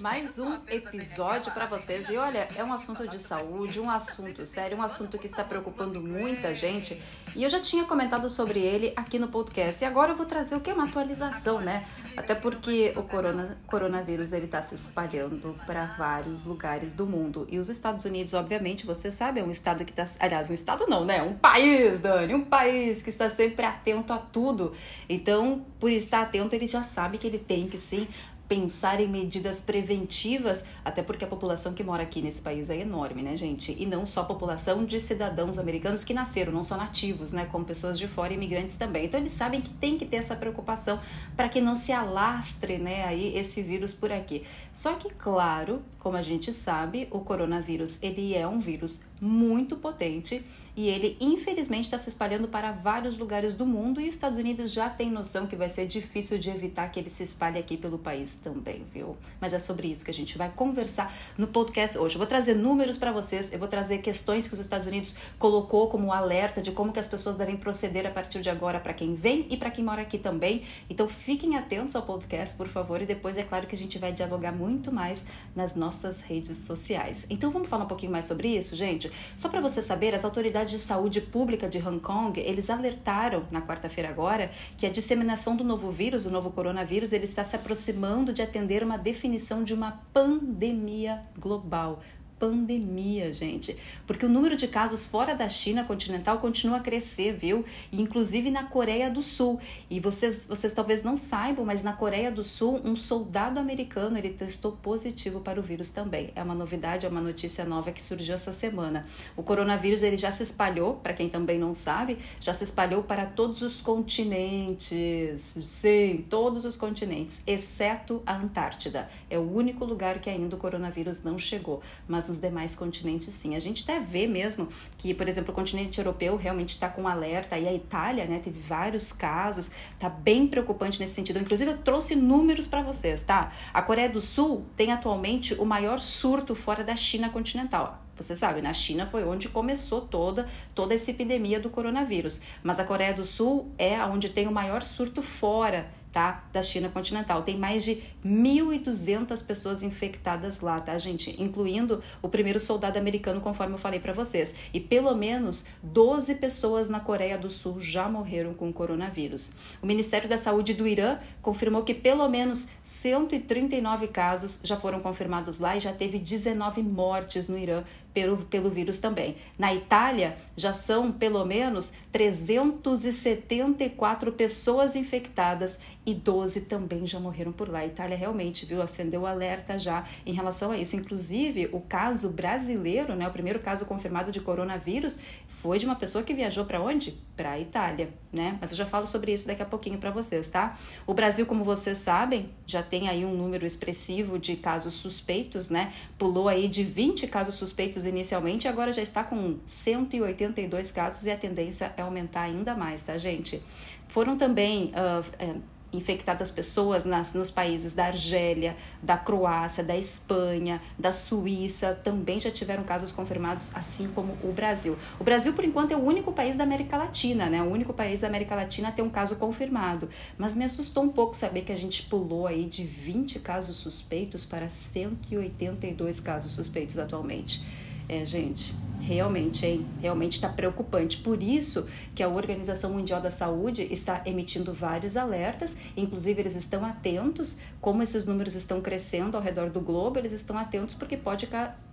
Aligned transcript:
mais 0.00 0.38
um 0.38 0.54
episódio 0.66 1.52
para 1.52 1.66
vocês. 1.66 2.08
E 2.08 2.16
olha, 2.16 2.48
é 2.56 2.64
um 2.64 2.72
assunto 2.72 3.06
de 3.06 3.18
saúde, 3.18 3.78
um 3.78 3.90
assunto 3.90 4.46
sério, 4.46 4.78
um 4.78 4.82
assunto 4.82 5.18
que 5.18 5.26
está 5.26 5.44
preocupando 5.44 6.00
muita 6.00 6.54
gente. 6.54 7.00
E 7.36 7.44
eu 7.44 7.50
já 7.50 7.60
tinha 7.60 7.84
comentado 7.84 8.28
sobre 8.30 8.60
ele 8.60 8.94
aqui 8.96 9.18
no 9.18 9.28
podcast. 9.28 9.84
E 9.84 9.86
agora 9.86 10.12
eu 10.12 10.16
vou 10.16 10.24
trazer 10.24 10.56
o 10.56 10.60
que 10.60 10.70
é 10.70 10.74
uma 10.74 10.84
atualização, 10.84 11.60
né? 11.60 11.84
Até 12.16 12.34
porque 12.34 12.94
o 12.96 13.02
corona, 13.02 13.58
coronavírus 13.66 14.32
ele 14.32 14.46
está 14.46 14.62
se 14.62 14.74
espalhando 14.74 15.54
para 15.66 15.84
vários 15.98 16.44
lugares 16.44 16.94
do 16.94 17.04
mundo. 17.04 17.46
E 17.50 17.58
os 17.58 17.68
Estados 17.68 18.06
Unidos, 18.06 18.32
obviamente, 18.32 18.86
você 18.86 19.10
sabe, 19.10 19.40
é 19.40 19.44
um 19.44 19.50
estado 19.50 19.84
que 19.84 19.92
está. 19.92 20.06
Aliás, 20.18 20.48
um 20.48 20.54
estado 20.54 20.86
não, 20.88 21.04
né? 21.04 21.22
Um 21.22 21.34
país, 21.34 22.00
Dani, 22.00 22.34
um 22.34 22.44
país 22.44 23.02
que 23.02 23.10
está 23.10 23.28
sempre 23.28 23.66
atento 23.66 24.14
a 24.14 24.18
tudo. 24.18 24.72
Então, 25.08 25.64
por 25.78 25.92
estar 25.92 26.22
atento, 26.22 26.54
ele 26.54 26.66
já 26.66 26.82
sabe 26.82 27.18
que 27.18 27.26
ele 27.26 27.38
tem 27.38 27.68
que 27.68 27.78
sim 27.78 28.08
pensar 28.50 29.00
em 29.00 29.06
medidas 29.06 29.62
preventivas, 29.62 30.64
até 30.84 31.04
porque 31.04 31.24
a 31.24 31.28
população 31.28 31.72
que 31.72 31.84
mora 31.84 32.02
aqui 32.02 32.20
nesse 32.20 32.42
país 32.42 32.68
é 32.68 32.80
enorme, 32.80 33.22
né, 33.22 33.36
gente? 33.36 33.76
E 33.78 33.86
não 33.86 34.04
só 34.04 34.22
a 34.22 34.24
população 34.24 34.84
de 34.84 34.98
cidadãos 34.98 35.56
americanos 35.56 36.02
que 36.02 36.12
nasceram, 36.12 36.52
não 36.52 36.64
só 36.64 36.76
nativos, 36.76 37.32
né, 37.32 37.46
como 37.46 37.64
pessoas 37.64 37.96
de 37.96 38.08
fora, 38.08 38.32
imigrantes 38.32 38.74
também. 38.74 39.06
Então 39.06 39.20
eles 39.20 39.34
sabem 39.34 39.60
que 39.60 39.70
tem 39.70 39.96
que 39.96 40.04
ter 40.04 40.16
essa 40.16 40.34
preocupação 40.34 40.98
para 41.36 41.48
que 41.48 41.60
não 41.60 41.76
se 41.76 41.92
alastre, 41.92 42.76
né, 42.76 43.04
aí 43.04 43.38
esse 43.38 43.62
vírus 43.62 43.94
por 43.94 44.10
aqui. 44.10 44.42
Só 44.74 44.94
que, 44.94 45.10
claro, 45.10 45.80
como 46.00 46.16
a 46.16 46.22
gente 46.22 46.52
sabe, 46.52 47.06
o 47.12 47.20
coronavírus, 47.20 48.02
ele 48.02 48.34
é 48.34 48.48
um 48.48 48.58
vírus 48.58 49.00
muito 49.20 49.76
potente 49.76 50.44
e 50.80 50.88
ele 50.88 51.14
infelizmente 51.20 51.84
está 51.84 51.98
se 51.98 52.08
espalhando 52.08 52.48
para 52.48 52.72
vários 52.72 53.18
lugares 53.18 53.52
do 53.52 53.66
mundo 53.66 54.00
e 54.00 54.08
os 54.08 54.14
Estados 54.14 54.38
Unidos 54.38 54.72
já 54.72 54.88
tem 54.88 55.10
noção 55.10 55.46
que 55.46 55.54
vai 55.54 55.68
ser 55.68 55.86
difícil 55.86 56.38
de 56.38 56.48
evitar 56.48 56.88
que 56.88 56.98
ele 56.98 57.10
se 57.10 57.22
espalhe 57.22 57.58
aqui 57.58 57.76
pelo 57.76 57.98
país 57.98 58.36
também, 58.36 58.82
viu? 58.90 59.14
Mas 59.38 59.52
é 59.52 59.58
sobre 59.58 59.88
isso 59.88 60.02
que 60.02 60.10
a 60.10 60.14
gente 60.14 60.38
vai 60.38 60.48
conversar 60.48 61.14
no 61.36 61.46
podcast 61.46 61.98
hoje. 61.98 62.14
Eu 62.14 62.18
vou 62.18 62.26
trazer 62.26 62.54
números 62.54 62.96
para 62.96 63.12
vocês, 63.12 63.52
eu 63.52 63.58
vou 63.58 63.68
trazer 63.68 63.98
questões 63.98 64.48
que 64.48 64.54
os 64.54 64.58
Estados 64.58 64.86
Unidos 64.86 65.14
colocou 65.38 65.86
como 65.88 66.14
alerta 66.14 66.62
de 66.62 66.72
como 66.72 66.94
que 66.94 66.98
as 66.98 67.06
pessoas 67.06 67.36
devem 67.36 67.58
proceder 67.58 68.06
a 68.06 68.10
partir 68.10 68.40
de 68.40 68.48
agora 68.48 68.80
para 68.80 68.94
quem 68.94 69.14
vem 69.14 69.46
e 69.50 69.58
para 69.58 69.70
quem 69.70 69.84
mora 69.84 70.00
aqui 70.00 70.16
também. 70.16 70.62
Então 70.88 71.06
fiquem 71.10 71.58
atentos 71.58 71.94
ao 71.94 72.04
podcast, 72.04 72.56
por 72.56 72.68
favor, 72.68 73.02
e 73.02 73.04
depois 73.04 73.36
é 73.36 73.42
claro 73.42 73.66
que 73.66 73.74
a 73.74 73.78
gente 73.78 73.98
vai 73.98 74.14
dialogar 74.14 74.52
muito 74.52 74.90
mais 74.90 75.26
nas 75.54 75.74
nossas 75.74 76.22
redes 76.22 76.56
sociais. 76.56 77.26
Então 77.28 77.50
vamos 77.50 77.68
falar 77.68 77.84
um 77.84 77.88
pouquinho 77.88 78.12
mais 78.12 78.24
sobre 78.24 78.48
isso, 78.48 78.74
gente? 78.74 79.12
Só 79.36 79.50
para 79.50 79.60
você 79.60 79.82
saber, 79.82 80.14
as 80.14 80.24
autoridades 80.24 80.69
de 80.70 80.78
Saúde 80.78 81.20
Pública 81.20 81.68
de 81.68 81.78
Hong 81.78 82.00
Kong, 82.00 82.40
eles 82.40 82.70
alertaram 82.70 83.44
na 83.50 83.60
quarta-feira 83.60 84.08
agora 84.08 84.50
que 84.76 84.86
a 84.86 84.90
disseminação 84.90 85.56
do 85.56 85.64
novo 85.64 85.90
vírus, 85.90 86.26
o 86.26 86.30
novo 86.30 86.50
coronavírus, 86.50 87.12
ele 87.12 87.24
está 87.24 87.44
se 87.44 87.56
aproximando 87.56 88.32
de 88.32 88.42
atender 88.42 88.82
uma 88.82 88.96
definição 88.96 89.62
de 89.62 89.74
uma 89.74 90.00
pandemia 90.12 91.22
global 91.38 92.00
pandemia, 92.40 93.32
gente. 93.34 93.76
Porque 94.06 94.24
o 94.24 94.28
número 94.28 94.56
de 94.56 94.66
casos 94.66 95.06
fora 95.06 95.34
da 95.34 95.48
China 95.48 95.84
continental 95.84 96.38
continua 96.38 96.78
a 96.78 96.80
crescer, 96.80 97.36
viu? 97.36 97.64
E 97.92 98.00
inclusive 98.00 98.50
na 98.50 98.64
Coreia 98.64 99.10
do 99.10 99.22
Sul. 99.22 99.60
E 99.90 100.00
vocês, 100.00 100.46
vocês 100.46 100.72
talvez 100.72 101.04
não 101.04 101.18
saibam, 101.18 101.66
mas 101.66 101.82
na 101.82 101.92
Coreia 101.92 102.32
do 102.32 102.42
Sul, 102.42 102.80
um 102.82 102.96
soldado 102.96 103.60
americano 103.60 104.16
ele 104.16 104.30
testou 104.30 104.72
positivo 104.72 105.40
para 105.40 105.60
o 105.60 105.62
vírus 105.62 105.90
também. 105.90 106.32
É 106.34 106.42
uma 106.42 106.54
novidade, 106.54 107.04
é 107.04 107.08
uma 107.08 107.20
notícia 107.20 107.64
nova 107.66 107.92
que 107.92 108.02
surgiu 108.02 108.34
essa 108.34 108.52
semana. 108.52 109.06
O 109.36 109.42
coronavírus 109.42 110.02
ele 110.02 110.16
já 110.16 110.32
se 110.32 110.42
espalhou, 110.42 110.94
para 110.94 111.12
quem 111.12 111.28
também 111.28 111.58
não 111.58 111.74
sabe, 111.74 112.16
já 112.40 112.54
se 112.54 112.64
espalhou 112.64 113.02
para 113.02 113.26
todos 113.26 113.60
os 113.60 113.82
continentes. 113.82 115.40
Sim, 115.40 116.24
todos 116.30 116.64
os 116.64 116.76
continentes, 116.76 117.42
exceto 117.46 118.22
a 118.24 118.34
Antártida. 118.34 119.10
É 119.28 119.38
o 119.38 119.42
único 119.42 119.84
lugar 119.84 120.20
que 120.20 120.30
ainda 120.30 120.56
o 120.56 120.58
coronavírus 120.58 121.22
não 121.22 121.36
chegou. 121.38 121.82
Mas 122.08 122.29
nos 122.30 122.40
demais 122.40 122.74
continentes 122.74 123.34
sim. 123.34 123.54
A 123.54 123.58
gente 123.58 123.82
até 123.82 124.00
vê 124.00 124.26
mesmo 124.26 124.68
que, 124.96 125.12
por 125.12 125.28
exemplo, 125.28 125.52
o 125.52 125.54
continente 125.54 125.98
europeu 125.98 126.36
realmente 126.36 126.70
está 126.70 126.88
com 126.88 127.06
alerta 127.06 127.58
e 127.58 127.68
a 127.68 127.74
Itália, 127.74 128.24
né, 128.24 128.40
teve 128.42 128.58
vários 128.58 129.12
casos, 129.12 129.70
tá 129.98 130.08
bem 130.08 130.46
preocupante 130.46 130.98
nesse 130.98 131.14
sentido. 131.14 131.38
Inclusive, 131.38 131.72
eu 131.72 131.78
trouxe 131.78 132.16
números 132.16 132.66
para 132.66 132.82
vocês, 132.82 133.22
tá? 133.22 133.52
A 133.74 133.82
Coreia 133.82 134.08
do 134.08 134.20
Sul 134.20 134.64
tem 134.76 134.92
atualmente 134.92 135.54
o 135.54 135.64
maior 135.66 135.98
surto 135.98 136.54
fora 136.54 136.82
da 136.82 136.96
China 136.96 137.28
continental. 137.28 138.02
Você 138.16 138.36
sabe, 138.36 138.60
na 138.60 138.74
China 138.74 139.06
foi 139.06 139.24
onde 139.24 139.48
começou 139.48 140.02
toda, 140.02 140.46
toda 140.74 140.94
essa 140.94 141.10
epidemia 141.10 141.58
do 141.58 141.70
coronavírus. 141.70 142.42
Mas 142.62 142.78
a 142.78 142.84
Coreia 142.84 143.14
do 143.14 143.24
Sul 143.24 143.72
é 143.78 143.98
onde 144.04 144.28
tem 144.28 144.46
o 144.46 144.52
maior 144.52 144.82
surto 144.82 145.22
fora 145.22 145.90
tá? 146.12 146.44
Da 146.52 146.62
China 146.62 146.88
continental. 146.88 147.42
Tem 147.42 147.56
mais 147.56 147.84
de 147.84 148.02
1.200 148.24 149.44
pessoas 149.46 149.82
infectadas 149.82 150.60
lá, 150.60 150.78
tá, 150.80 150.96
gente? 150.98 151.34
Incluindo 151.40 152.02
o 152.20 152.28
primeiro 152.28 152.58
soldado 152.58 152.98
americano, 152.98 153.40
conforme 153.40 153.74
eu 153.74 153.78
falei 153.78 154.00
para 154.00 154.12
vocês. 154.12 154.54
E 154.72 154.80
pelo 154.80 155.14
menos 155.14 155.66
12 155.82 156.36
pessoas 156.36 156.88
na 156.88 157.00
Coreia 157.00 157.38
do 157.38 157.48
Sul 157.48 157.78
já 157.80 158.08
morreram 158.08 158.54
com 158.54 158.68
o 158.68 158.72
coronavírus. 158.72 159.54
O 159.82 159.86
Ministério 159.86 160.28
da 160.28 160.38
Saúde 160.38 160.74
do 160.74 160.86
Irã 160.86 161.18
confirmou 161.40 161.82
que 161.82 161.94
pelo 161.94 162.28
menos 162.28 162.68
139 162.82 164.08
casos 164.08 164.60
já 164.64 164.76
foram 164.76 165.00
confirmados 165.00 165.58
lá 165.58 165.76
e 165.76 165.80
já 165.80 165.92
teve 165.92 166.18
19 166.18 166.82
mortes 166.82 167.48
no 167.48 167.56
Irã 167.56 167.84
pelo, 168.12 168.38
pelo 168.38 168.68
vírus 168.70 168.98
também. 168.98 169.36
Na 169.58 169.74
Itália, 169.74 170.36
já 170.56 170.72
são 170.72 171.12
pelo 171.12 171.44
menos 171.44 171.92
374 172.12 174.32
pessoas 174.32 174.96
infectadas 174.96 175.78
e 176.04 176.12
12 176.14 176.62
também 176.62 177.06
já 177.06 177.20
morreram 177.20 177.52
por 177.52 177.68
lá. 177.68 177.78
A 177.80 177.86
Itália 177.86 178.16
realmente, 178.16 178.66
viu, 178.66 178.82
acendeu 178.82 179.26
alerta 179.26 179.78
já 179.78 180.04
em 180.24 180.32
relação 180.32 180.72
a 180.72 180.78
isso. 180.78 180.96
Inclusive, 180.96 181.68
o 181.72 181.80
caso 181.80 182.30
brasileiro, 182.30 183.14
né, 183.14 183.28
o 183.28 183.32
primeiro 183.32 183.60
caso 183.60 183.86
confirmado 183.86 184.32
de 184.32 184.40
coronavírus, 184.40 185.20
foi 185.60 185.78
de 185.78 185.84
uma 185.84 185.94
pessoa 185.94 186.24
que 186.24 186.32
viajou 186.32 186.64
para 186.64 186.80
onde? 186.80 187.18
Para 187.36 187.50
a 187.50 187.60
Itália, 187.60 188.08
né? 188.32 188.56
Mas 188.62 188.70
eu 188.70 188.78
já 188.78 188.86
falo 188.86 189.06
sobre 189.06 189.30
isso 189.30 189.46
daqui 189.46 189.60
a 189.60 189.66
pouquinho 189.66 189.98
para 189.98 190.10
vocês, 190.10 190.48
tá? 190.48 190.78
O 191.06 191.12
Brasil, 191.12 191.44
como 191.44 191.62
vocês 191.62 191.98
sabem, 191.98 192.48
já 192.66 192.82
tem 192.82 193.10
aí 193.10 193.26
um 193.26 193.34
número 193.34 193.66
expressivo 193.66 194.38
de 194.38 194.56
casos 194.56 194.94
suspeitos, 194.94 195.68
né? 195.68 195.92
Pulou 196.16 196.48
aí 196.48 196.66
de 196.66 196.82
20 196.82 197.26
casos 197.26 197.56
suspeitos 197.56 198.06
inicialmente, 198.06 198.66
agora 198.66 198.90
já 198.90 199.02
está 199.02 199.22
com 199.22 199.58
182 199.66 200.90
casos 200.90 201.26
e 201.26 201.30
a 201.30 201.36
tendência 201.36 201.92
é 201.94 202.00
aumentar 202.00 202.42
ainda 202.42 202.74
mais, 202.74 203.02
tá, 203.02 203.18
gente? 203.18 203.62
Foram 204.08 204.38
também 204.38 204.92
uh, 204.94 205.60
infectadas 205.92 206.50
pessoas 206.50 207.04
nas, 207.04 207.34
nos 207.34 207.50
países 207.50 207.92
da 207.92 208.06
Argélia, 208.06 208.76
da 209.02 209.16
Croácia, 209.16 209.82
da 209.82 209.96
Espanha, 209.96 210.80
da 210.98 211.12
Suíça, 211.12 211.98
também 212.02 212.38
já 212.38 212.50
tiveram 212.50 212.84
casos 212.84 213.12
confirmados, 213.12 213.74
assim 213.74 214.08
como 214.08 214.36
o 214.42 214.52
Brasil. 214.52 214.96
O 215.18 215.24
Brasil, 215.24 215.52
por 215.52 215.64
enquanto, 215.64 215.92
é 215.92 215.96
o 215.96 216.00
único 216.00 216.32
país 216.32 216.56
da 216.56 216.64
América 216.64 216.96
Latina, 216.96 217.48
né? 217.48 217.62
O 217.62 217.66
único 217.70 217.92
país 217.92 218.20
da 218.20 218.28
América 218.28 218.54
Latina 218.54 218.88
a 218.88 218.92
ter 218.92 219.02
um 219.02 219.10
caso 219.10 219.36
confirmado. 219.36 220.08
Mas 220.38 220.54
me 220.54 220.64
assustou 220.64 221.02
um 221.02 221.08
pouco 221.08 221.36
saber 221.36 221.62
que 221.62 221.72
a 221.72 221.76
gente 221.76 222.02
pulou 222.04 222.46
aí 222.46 222.64
de 222.64 222.84
20 222.84 223.38
casos 223.40 223.76
suspeitos 223.76 224.44
para 224.44 224.68
182 224.68 226.20
casos 226.20 226.52
suspeitos 226.52 226.98
atualmente. 226.98 227.64
É, 228.08 228.24
gente, 228.24 228.74
realmente, 229.00 229.66
hein? 229.66 229.86
Realmente 230.00 230.34
está 230.34 230.48
preocupante. 230.48 231.16
Por 231.18 231.42
isso 231.42 231.88
que 232.14 232.22
a 232.22 232.28
Organização 232.28 232.92
Mundial 232.92 233.20
da 233.20 233.30
Saúde 233.30 233.86
está 233.90 234.22
emitindo 234.24 234.72
vários 234.72 235.16
alertas, 235.16 235.76
inclusive 235.96 236.40
eles 236.40 236.54
estão 236.54 236.84
atentos, 236.84 237.58
como 237.80 238.02
esses 238.02 238.24
números 238.24 238.54
estão 238.54 238.80
crescendo 238.80 239.36
ao 239.36 239.42
redor 239.42 239.70
do 239.70 239.80
globo, 239.80 240.18
eles 240.18 240.32
estão 240.32 240.56
atentos 240.56 240.94
porque 240.94 241.16
pode 241.16 241.48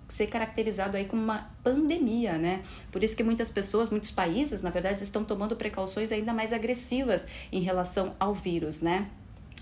ser 0.07 0.27
caracterizado 0.27 0.95
aí 0.95 1.05
como 1.05 1.21
uma 1.21 1.49
pandemia, 1.63 2.37
né? 2.37 2.63
Por 2.91 3.03
isso 3.03 3.15
que 3.15 3.23
muitas 3.23 3.49
pessoas, 3.49 3.89
muitos 3.89 4.11
países, 4.11 4.61
na 4.61 4.69
verdade, 4.69 5.03
estão 5.03 5.23
tomando 5.23 5.55
precauções 5.55 6.11
ainda 6.11 6.33
mais 6.33 6.53
agressivas 6.53 7.25
em 7.51 7.61
relação 7.61 8.15
ao 8.19 8.33
vírus, 8.33 8.81
né? 8.81 9.09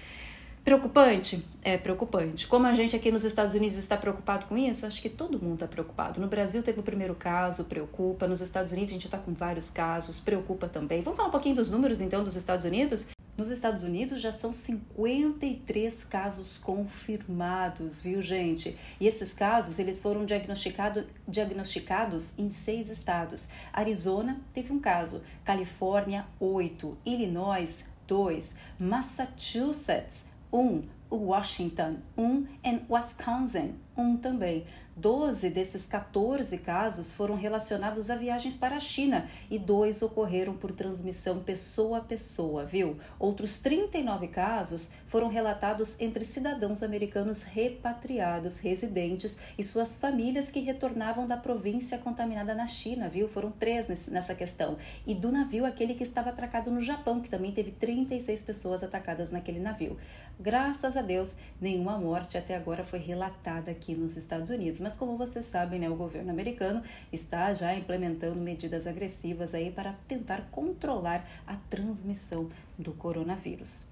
Preocupante? 0.69 1.43
É 1.63 1.79
preocupante. 1.79 2.47
Como 2.47 2.67
a 2.67 2.75
gente 2.75 2.95
aqui 2.95 3.11
nos 3.11 3.25
Estados 3.25 3.55
Unidos 3.55 3.79
está 3.79 3.97
preocupado 3.97 4.45
com 4.45 4.55
isso, 4.55 4.85
acho 4.85 5.01
que 5.01 5.09
todo 5.09 5.41
mundo 5.41 5.55
está 5.55 5.67
preocupado. 5.67 6.21
No 6.21 6.27
Brasil 6.27 6.63
teve 6.63 6.79
o 6.79 6.83
primeiro 6.83 7.15
caso, 7.15 7.65
preocupa. 7.65 8.27
Nos 8.27 8.43
Estados 8.43 8.71
Unidos 8.71 8.91
a 8.91 8.93
gente 8.93 9.07
está 9.07 9.17
com 9.17 9.33
vários 9.33 9.71
casos, 9.71 10.21
preocupa 10.21 10.69
também. 10.69 11.01
Vamos 11.01 11.17
falar 11.17 11.31
um 11.31 11.33
pouquinho 11.33 11.55
dos 11.57 11.71
números 11.71 12.03
então 12.03 12.23
dos 12.23 12.37
Estados 12.37 12.67
Unidos? 12.67 13.09
Nos 13.35 13.49
Estados 13.49 13.83
Unidos 13.83 14.21
já 14.21 14.31
são 14.31 14.53
53 14.53 16.05
casos 16.05 16.59
confirmados, 16.59 18.03
viu, 18.03 18.21
gente? 18.21 18.77
E 19.01 19.07
esses 19.07 19.33
casos, 19.33 19.79
eles 19.79 20.03
foram 20.03 20.27
diagnosticado, 20.27 21.07
diagnosticados 21.27 22.39
em 22.39 22.51
seis 22.51 22.91
estados. 22.91 23.49
Arizona 23.73 24.39
teve 24.53 24.71
um 24.71 24.79
caso, 24.79 25.23
Califórnia, 25.47 26.27
oito, 26.39 26.99
Illinois, 27.07 27.87
dois, 28.07 28.55
Massachusetts, 28.79 30.29
um, 30.53 30.83
Washington, 31.11 32.03
um, 32.17 32.47
e 32.65 32.81
Wisconsin, 32.89 33.75
um 34.03 34.17
também. 34.17 34.65
12 34.99 35.51
desses 35.51 35.87
14 35.87 36.59
casos 36.59 37.13
foram 37.13 37.37
relacionados 37.37 38.11
a 38.11 38.17
viagens 38.17 38.57
para 38.57 38.75
a 38.75 38.81
China 38.81 39.29
e 39.49 39.57
dois 39.57 40.03
ocorreram 40.03 40.55
por 40.55 40.73
transmissão 40.73 41.39
pessoa 41.39 41.99
a 41.99 42.01
pessoa, 42.01 42.65
viu? 42.65 42.97
Outros 43.17 43.59
39 43.61 44.27
casos 44.27 44.91
foram 45.07 45.29
relatados 45.29 46.01
entre 46.01 46.25
cidadãos 46.25 46.83
americanos 46.83 47.45
repatriados, 47.45 48.59
residentes 48.59 49.39
e 49.57 49.63
suas 49.63 49.97
famílias 49.97 50.51
que 50.51 50.61
retornavam 50.61 51.29
da 51.29 51.37
província 51.37 51.97
contaminada 51.99 52.53
na 52.53 52.67
China, 52.67 53.09
viu? 53.09 53.29
Foram 53.29 53.53
três 53.53 54.09
nessa 54.09 54.35
questão. 54.35 54.77
E 55.07 55.15
do 55.15 55.31
navio, 55.31 55.65
aquele 55.65 55.95
que 55.95 56.03
estava 56.03 56.31
atracado 56.31 56.73
no 56.73 56.81
Japão, 56.81 57.21
que 57.21 57.31
também 57.31 57.53
teve 57.53 57.71
36 57.71 58.43
pessoas 58.43 58.83
atacadas 58.83 59.31
naquele 59.31 59.61
navio. 59.61 59.97
Graças 60.41 60.97
a 60.97 61.03
Deus, 61.03 61.37
nenhuma 61.61 61.99
morte 61.99 62.37
até 62.37 62.55
agora 62.57 62.85
foi 62.85 62.99
relatada 62.99 63.71
aqui 63.71 63.88
nos 63.95 64.17
Estados 64.17 64.51
Unidos 64.51 64.81
mas 64.81 64.95
como 64.95 65.17
vocês 65.17 65.47
sabem, 65.47 65.81
né, 65.81 65.89
o 65.89 65.95
governo 65.95 66.31
americano 66.31 66.83
está 67.13 67.53
já 67.55 67.75
implementando 67.75 68.41
medidas 68.41 68.87
agressivas 68.87 69.55
aí 69.55 69.71
para 69.71 69.95
tentar 70.07 70.49
controlar 70.51 71.29
a 71.47 71.57
transmissão 71.69 72.49
do 72.79 72.93
coronavírus. 72.93 73.87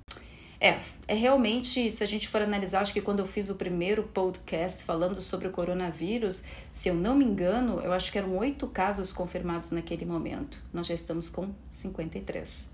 É, 0.61 0.81
é 1.07 1.15
realmente, 1.15 1.91
se 1.91 2.03
a 2.03 2.07
gente 2.07 2.29
for 2.29 2.41
analisar, 2.41 2.81
acho 2.81 2.93
que 2.93 3.01
quando 3.01 3.19
eu 3.21 3.27
fiz 3.27 3.51
o 3.51 3.57
primeiro 3.57 4.05
podcast 4.05 4.83
falando 4.83 5.21
sobre 5.21 5.49
o 5.49 5.51
coronavírus, 5.51 6.45
se 6.71 6.89
eu 6.89 6.95
não 6.95 7.15
me 7.15 7.25
engano, 7.25 7.81
eu 7.81 7.93
acho 7.93 8.11
que 8.11 8.19
eram 8.19 8.37
oito 8.39 8.67
casos 8.67 9.13
confirmados 9.13 9.71
naquele 9.71 10.07
momento. 10.07 10.63
Nós 10.73 10.87
já 10.87 10.95
estamos 10.95 11.29
com 11.29 11.51
53. 11.73 12.73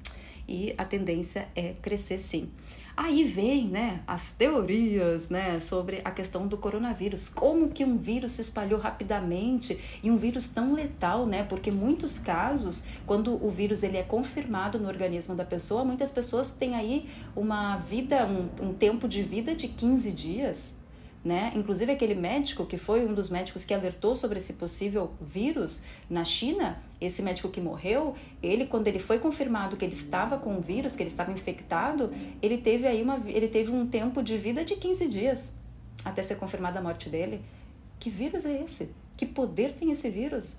E 0.48 0.74
a 0.76 0.84
tendência 0.84 1.48
é 1.54 1.74
crescer 1.80 2.18
sim. 2.18 2.50
Aí 2.94 3.24
vem, 3.24 3.68
né, 3.68 4.02
as 4.06 4.32
teorias, 4.32 5.30
né, 5.30 5.58
sobre 5.60 6.02
a 6.04 6.10
questão 6.10 6.46
do 6.46 6.58
coronavírus, 6.58 7.26
como 7.26 7.70
que 7.70 7.84
um 7.84 7.96
vírus 7.96 8.32
se 8.32 8.42
espalhou 8.42 8.78
rapidamente 8.78 9.78
e 10.02 10.10
um 10.10 10.16
vírus 10.18 10.46
tão 10.46 10.74
letal, 10.74 11.24
né? 11.24 11.42
Porque 11.42 11.70
muitos 11.70 12.18
casos, 12.18 12.84
quando 13.06 13.42
o 13.42 13.50
vírus 13.50 13.82
ele 13.82 13.96
é 13.96 14.02
confirmado 14.02 14.78
no 14.78 14.88
organismo 14.88 15.34
da 15.34 15.44
pessoa, 15.44 15.84
muitas 15.86 16.12
pessoas 16.12 16.50
têm 16.50 16.74
aí 16.74 17.08
uma 17.34 17.78
vida, 17.78 18.26
um, 18.26 18.68
um 18.68 18.74
tempo 18.74 19.08
de 19.08 19.22
vida 19.22 19.54
de 19.54 19.68
15 19.68 20.12
dias, 20.12 20.74
né? 21.24 21.52
Inclusive 21.54 21.92
aquele 21.92 22.14
médico 22.14 22.66
que 22.66 22.76
foi 22.76 23.06
um 23.06 23.14
dos 23.14 23.30
médicos 23.30 23.64
que 23.64 23.72
alertou 23.72 24.16
sobre 24.16 24.38
esse 24.38 24.54
possível 24.54 25.12
vírus 25.20 25.84
na 26.10 26.24
China, 26.24 26.82
esse 27.00 27.22
médico 27.22 27.48
que 27.48 27.60
morreu, 27.60 28.14
ele 28.42 28.66
quando 28.66 28.88
ele 28.88 28.98
foi 28.98 29.18
confirmado 29.18 29.76
que 29.76 29.84
ele 29.84 29.94
estava 29.94 30.36
com 30.36 30.56
o 30.56 30.60
vírus, 30.60 30.96
que 30.96 31.02
ele 31.02 31.10
estava 31.10 31.30
infectado, 31.30 32.12
ele 32.40 32.58
teve 32.58 32.86
aí 32.86 33.02
uma 33.02 33.22
ele 33.26 33.48
teve 33.48 33.70
um 33.70 33.86
tempo 33.86 34.22
de 34.22 34.36
vida 34.36 34.64
de 34.64 34.74
15 34.74 35.08
dias 35.08 35.52
até 36.04 36.22
ser 36.22 36.36
confirmada 36.36 36.78
a 36.78 36.82
morte 36.82 37.08
dele. 37.08 37.40
Que 38.00 38.10
vírus 38.10 38.44
é 38.44 38.62
esse? 38.62 38.90
Que 39.16 39.24
poder 39.24 39.74
tem 39.74 39.92
esse 39.92 40.10
vírus? 40.10 40.58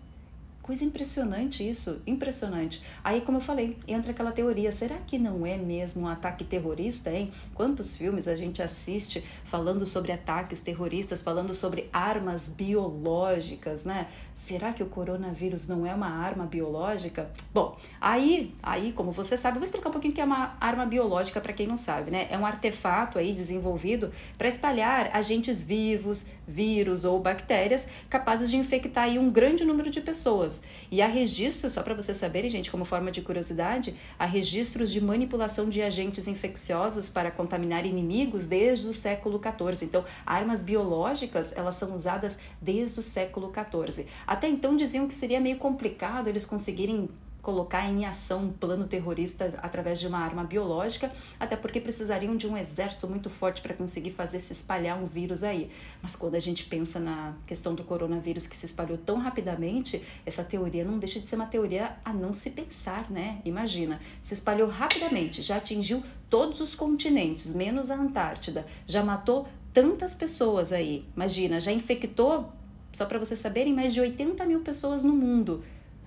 Coisa 0.63 0.85
impressionante 0.85 1.69
isso, 1.69 2.01
impressionante. 2.07 2.81
Aí, 3.03 3.19
como 3.19 3.39
eu 3.39 3.41
falei, 3.41 3.77
entra 3.85 4.11
aquela 4.11 4.31
teoria: 4.31 4.71
será 4.71 4.95
que 4.95 5.19
não 5.19 5.45
é 5.45 5.57
mesmo 5.57 6.03
um 6.03 6.07
ataque 6.07 6.45
terrorista, 6.45 7.11
hein? 7.11 7.31
Quantos 7.53 7.97
filmes 7.97 8.29
a 8.29 8.35
gente 8.37 8.61
assiste 8.61 9.21
falando 9.43 9.85
sobre 9.85 10.13
ataques 10.13 10.61
terroristas, 10.61 11.21
falando 11.21 11.53
sobre 11.53 11.89
armas 11.91 12.47
biológicas, 12.47 13.83
né? 13.83 14.07
Será 14.33 14.71
que 14.71 14.81
o 14.81 14.85
coronavírus 14.85 15.67
não 15.67 15.85
é 15.85 15.93
uma 15.93 16.07
arma 16.07 16.45
biológica? 16.45 17.29
Bom, 17.53 17.77
aí, 17.99 18.55
aí, 18.63 18.93
como 18.93 19.11
você 19.11 19.35
sabe, 19.35 19.57
eu 19.57 19.59
vou 19.59 19.65
explicar 19.65 19.89
um 19.89 19.91
pouquinho 19.91 20.13
o 20.13 20.15
que 20.15 20.21
é 20.21 20.25
uma 20.25 20.55
arma 20.61 20.85
biológica 20.85 21.41
para 21.41 21.51
quem 21.51 21.67
não 21.67 21.75
sabe, 21.75 22.09
né? 22.09 22.27
É 22.29 22.37
um 22.37 22.45
artefato 22.45 23.19
aí 23.19 23.33
desenvolvido 23.33 24.13
para 24.37 24.47
espalhar 24.47 25.11
agentes 25.13 25.61
vivos, 25.61 26.27
vírus 26.47 27.03
ou 27.03 27.19
bactérias 27.19 27.89
capazes 28.09 28.49
de 28.49 28.55
infectar 28.55 29.03
aí 29.03 29.19
um 29.19 29.29
grande 29.29 29.65
número 29.65 29.89
de 29.89 29.99
pessoas 29.99 30.52
pessoas. 30.53 30.63
E 30.91 31.01
há 31.01 31.07
registros, 31.07 31.73
só 31.73 31.81
para 31.81 31.95
vocês 31.95 32.17
saberem, 32.17 32.49
gente, 32.49 32.69
como 32.69 32.85
forma 32.85 33.11
de 33.11 33.21
curiosidade, 33.21 33.95
há 34.19 34.25
registros 34.25 34.91
de 34.91 35.01
manipulação 35.01 35.67
de 35.69 35.81
agentes 35.81 36.27
infecciosos 36.27 37.09
para 37.09 37.31
contaminar 37.31 37.85
inimigos 37.85 38.45
desde 38.45 38.87
o 38.87 38.93
século 38.93 39.41
XIV. 39.41 39.85
Então, 39.85 40.05
armas 40.25 40.61
biológicas, 40.61 41.51
elas 41.55 41.75
são 41.75 41.95
usadas 41.95 42.37
desde 42.61 42.99
o 42.99 43.03
século 43.03 43.51
XIV. 43.51 44.05
Até 44.27 44.47
então 44.47 44.75
diziam 44.75 45.07
que 45.07 45.15
seria 45.15 45.39
meio 45.39 45.57
complicado 45.57 46.27
eles 46.27 46.45
conseguirem 46.45 47.09
colocar 47.43 47.85
em 47.89 48.05
ação 48.05 48.45
um 48.45 48.53
plano 48.53 48.87
terrorista 48.87 49.53
através 49.61 49.99
de 49.99 50.07
uma 50.07 50.17
arma 50.17 50.45
biológica, 50.45 51.11
até 51.37 51.57
porque 51.57 51.81
precisariam 51.81 52.37
de 52.37 52.47
um 52.47 52.57
exército 52.57 53.05
muito 53.05 53.29
forte 53.29 53.61
para 53.61 53.73
conseguir 53.73 54.11
fazer 54.11 54.39
se 54.39 54.53
espalhar 54.53 54.97
um 54.97 55.05
vírus 55.05 55.43
aí. 55.43 55.69
Mas 56.01 56.15
quando 56.15 56.35
a 56.35 56.39
gente 56.39 56.63
pensa 56.63 57.01
na 57.01 57.35
questão 57.45 57.75
do 57.75 57.83
coronavírus 57.83 58.47
que 58.47 58.55
se 58.55 58.65
espalhou 58.65 58.97
tão 58.97 59.17
rapidamente, 59.17 60.01
essa 60.25 60.41
teoria 60.41 60.85
não 60.85 60.97
deixa 60.97 61.19
de 61.19 61.27
ser 61.27 61.35
uma 61.35 61.45
teoria 61.45 61.97
a 62.05 62.13
não 62.13 62.31
se 62.31 62.49
pensar, 62.49 63.11
né? 63.11 63.41
Imagina, 63.43 63.99
se 64.21 64.33
espalhou 64.33 64.69
rapidamente, 64.69 65.41
já 65.41 65.57
atingiu 65.57 66.01
todos 66.29 66.61
os 66.61 66.73
continentes, 66.73 67.53
menos 67.53 67.91
a 67.91 67.95
Antártida, 67.95 68.65
já 68.87 69.03
matou 69.03 69.49
tantas 69.73 70.15
pessoas 70.15 70.71
aí. 70.71 71.05
Imagina, 71.13 71.59
já 71.59 71.73
infectou, 71.73 72.53
só 72.93 73.05
para 73.05 73.19
vocês 73.19 73.41
saberem, 73.41 73.73
mais 73.73 73.93
de 73.93 73.99
80 73.99 74.45
mil 74.45 74.61
pessoas 74.61 75.03
no 75.03 75.13
mundo 75.13 75.61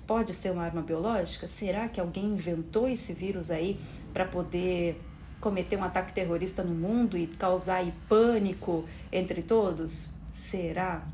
pode 0.07 0.33
ser 0.33 0.53
uma 0.53 0.63
arma 0.63 0.83
biológica? 0.83 1.49
Será 1.49 1.89
que 1.89 2.01
alguém 2.01 2.27
inventou 2.27 2.89
esse 2.89 3.13
vírus 3.13 3.51
aí 3.51 3.79
para 4.13 4.25
poder 4.25 5.01
cometer 5.41 5.77
um 5.77 5.85
ataque 5.85 6.13
terrorista 6.13 6.63
no 6.63 6.75
mundo 6.75 7.19
e 7.19 7.27
causar 7.27 7.77
aí 7.77 7.93
pânico 8.09 8.85
entre 9.13 9.43
todos? 9.43 10.09
Será? 10.33 11.07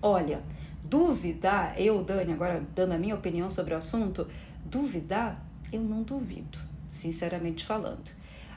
Olha, 0.00 0.42
duvidar, 0.82 1.80
eu, 1.80 2.02
Dani, 2.02 2.32
agora 2.32 2.62
dando 2.74 2.92
a 2.92 2.98
minha 2.98 3.14
opinião 3.14 3.50
sobre 3.50 3.74
o 3.74 3.76
assunto, 3.76 4.26
duvidar, 4.64 5.44
eu 5.72 5.82
não 5.82 6.02
duvido, 6.02 6.58
sinceramente 6.88 7.64
falando. 7.64 8.10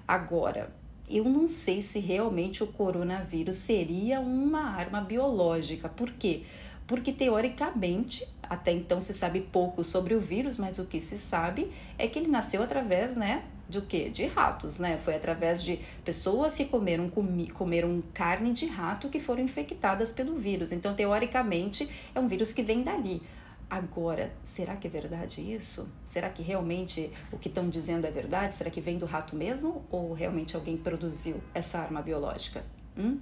Agora, 0.08 0.72
eu 1.10 1.26
não 1.26 1.48
sei 1.48 1.82
se 1.82 2.00
realmente 2.00 2.64
o 2.64 2.68
coronavírus 2.68 3.58
seria 3.58 4.20
uma 4.20 4.62
arma 4.62 5.02
biológica. 5.02 5.90
Por 5.90 6.12
quê? 6.12 6.44
Porque 6.88 7.12
teoricamente 7.12 8.26
até 8.44 8.72
então 8.72 9.02
se 9.02 9.14
sabe 9.14 9.42
pouco 9.42 9.84
sobre 9.84 10.14
o 10.14 10.20
vírus, 10.20 10.58
mas 10.58 10.78
o 10.80 10.86
que 10.86 11.00
se 11.00 11.18
sabe 11.18 11.72
é 11.98 12.08
que 12.08 12.20
ele 12.20 12.28
nasceu 12.28 12.62
através, 12.62 13.16
né, 13.16 13.44
de 13.68 13.78
o 13.78 13.82
quê? 13.82 14.10
De 14.10 14.26
ratos, 14.26 14.78
né? 14.78 14.98
Foi 14.98 15.16
através 15.16 15.64
de 15.64 15.80
pessoas 16.04 16.56
que 16.56 16.66
comeram, 16.66 17.10
comi, 17.10 17.48
comeram 17.48 18.04
carne 18.14 18.52
de 18.52 18.68
rato 18.68 19.10
que 19.10 19.20
foram 19.20 19.42
infectadas 19.42 20.12
pelo 20.12 20.36
vírus. 20.36 20.72
Então, 20.72 20.94
teoricamente, 20.94 21.90
é 22.14 22.20
um 22.20 22.28
vírus 22.28 22.52
que 22.52 22.62
vem 22.62 22.84
dali. 22.84 23.22
Agora, 23.70 24.32
será 24.44 24.76
que 24.76 24.86
é 24.86 24.90
verdade 24.90 25.42
isso? 25.42 25.90
Será 26.06 26.30
que 26.30 26.44
realmente 26.44 27.12
o 27.32 27.40
que 27.40 27.48
estão 27.48 27.70
dizendo 27.70 28.06
é 28.06 28.12
verdade? 28.12 28.54
Será 28.54 28.70
que 28.70 28.82
vem 28.82 29.00
do 29.00 29.06
rato 29.06 29.36
mesmo? 29.36 29.84
Ou 29.90 30.14
realmente 30.14 30.56
alguém 30.56 30.78
produziu 30.78 31.42
essa 31.56 31.80
arma 31.80 32.02
biológica? 32.02 32.64
Hum? 32.96 33.20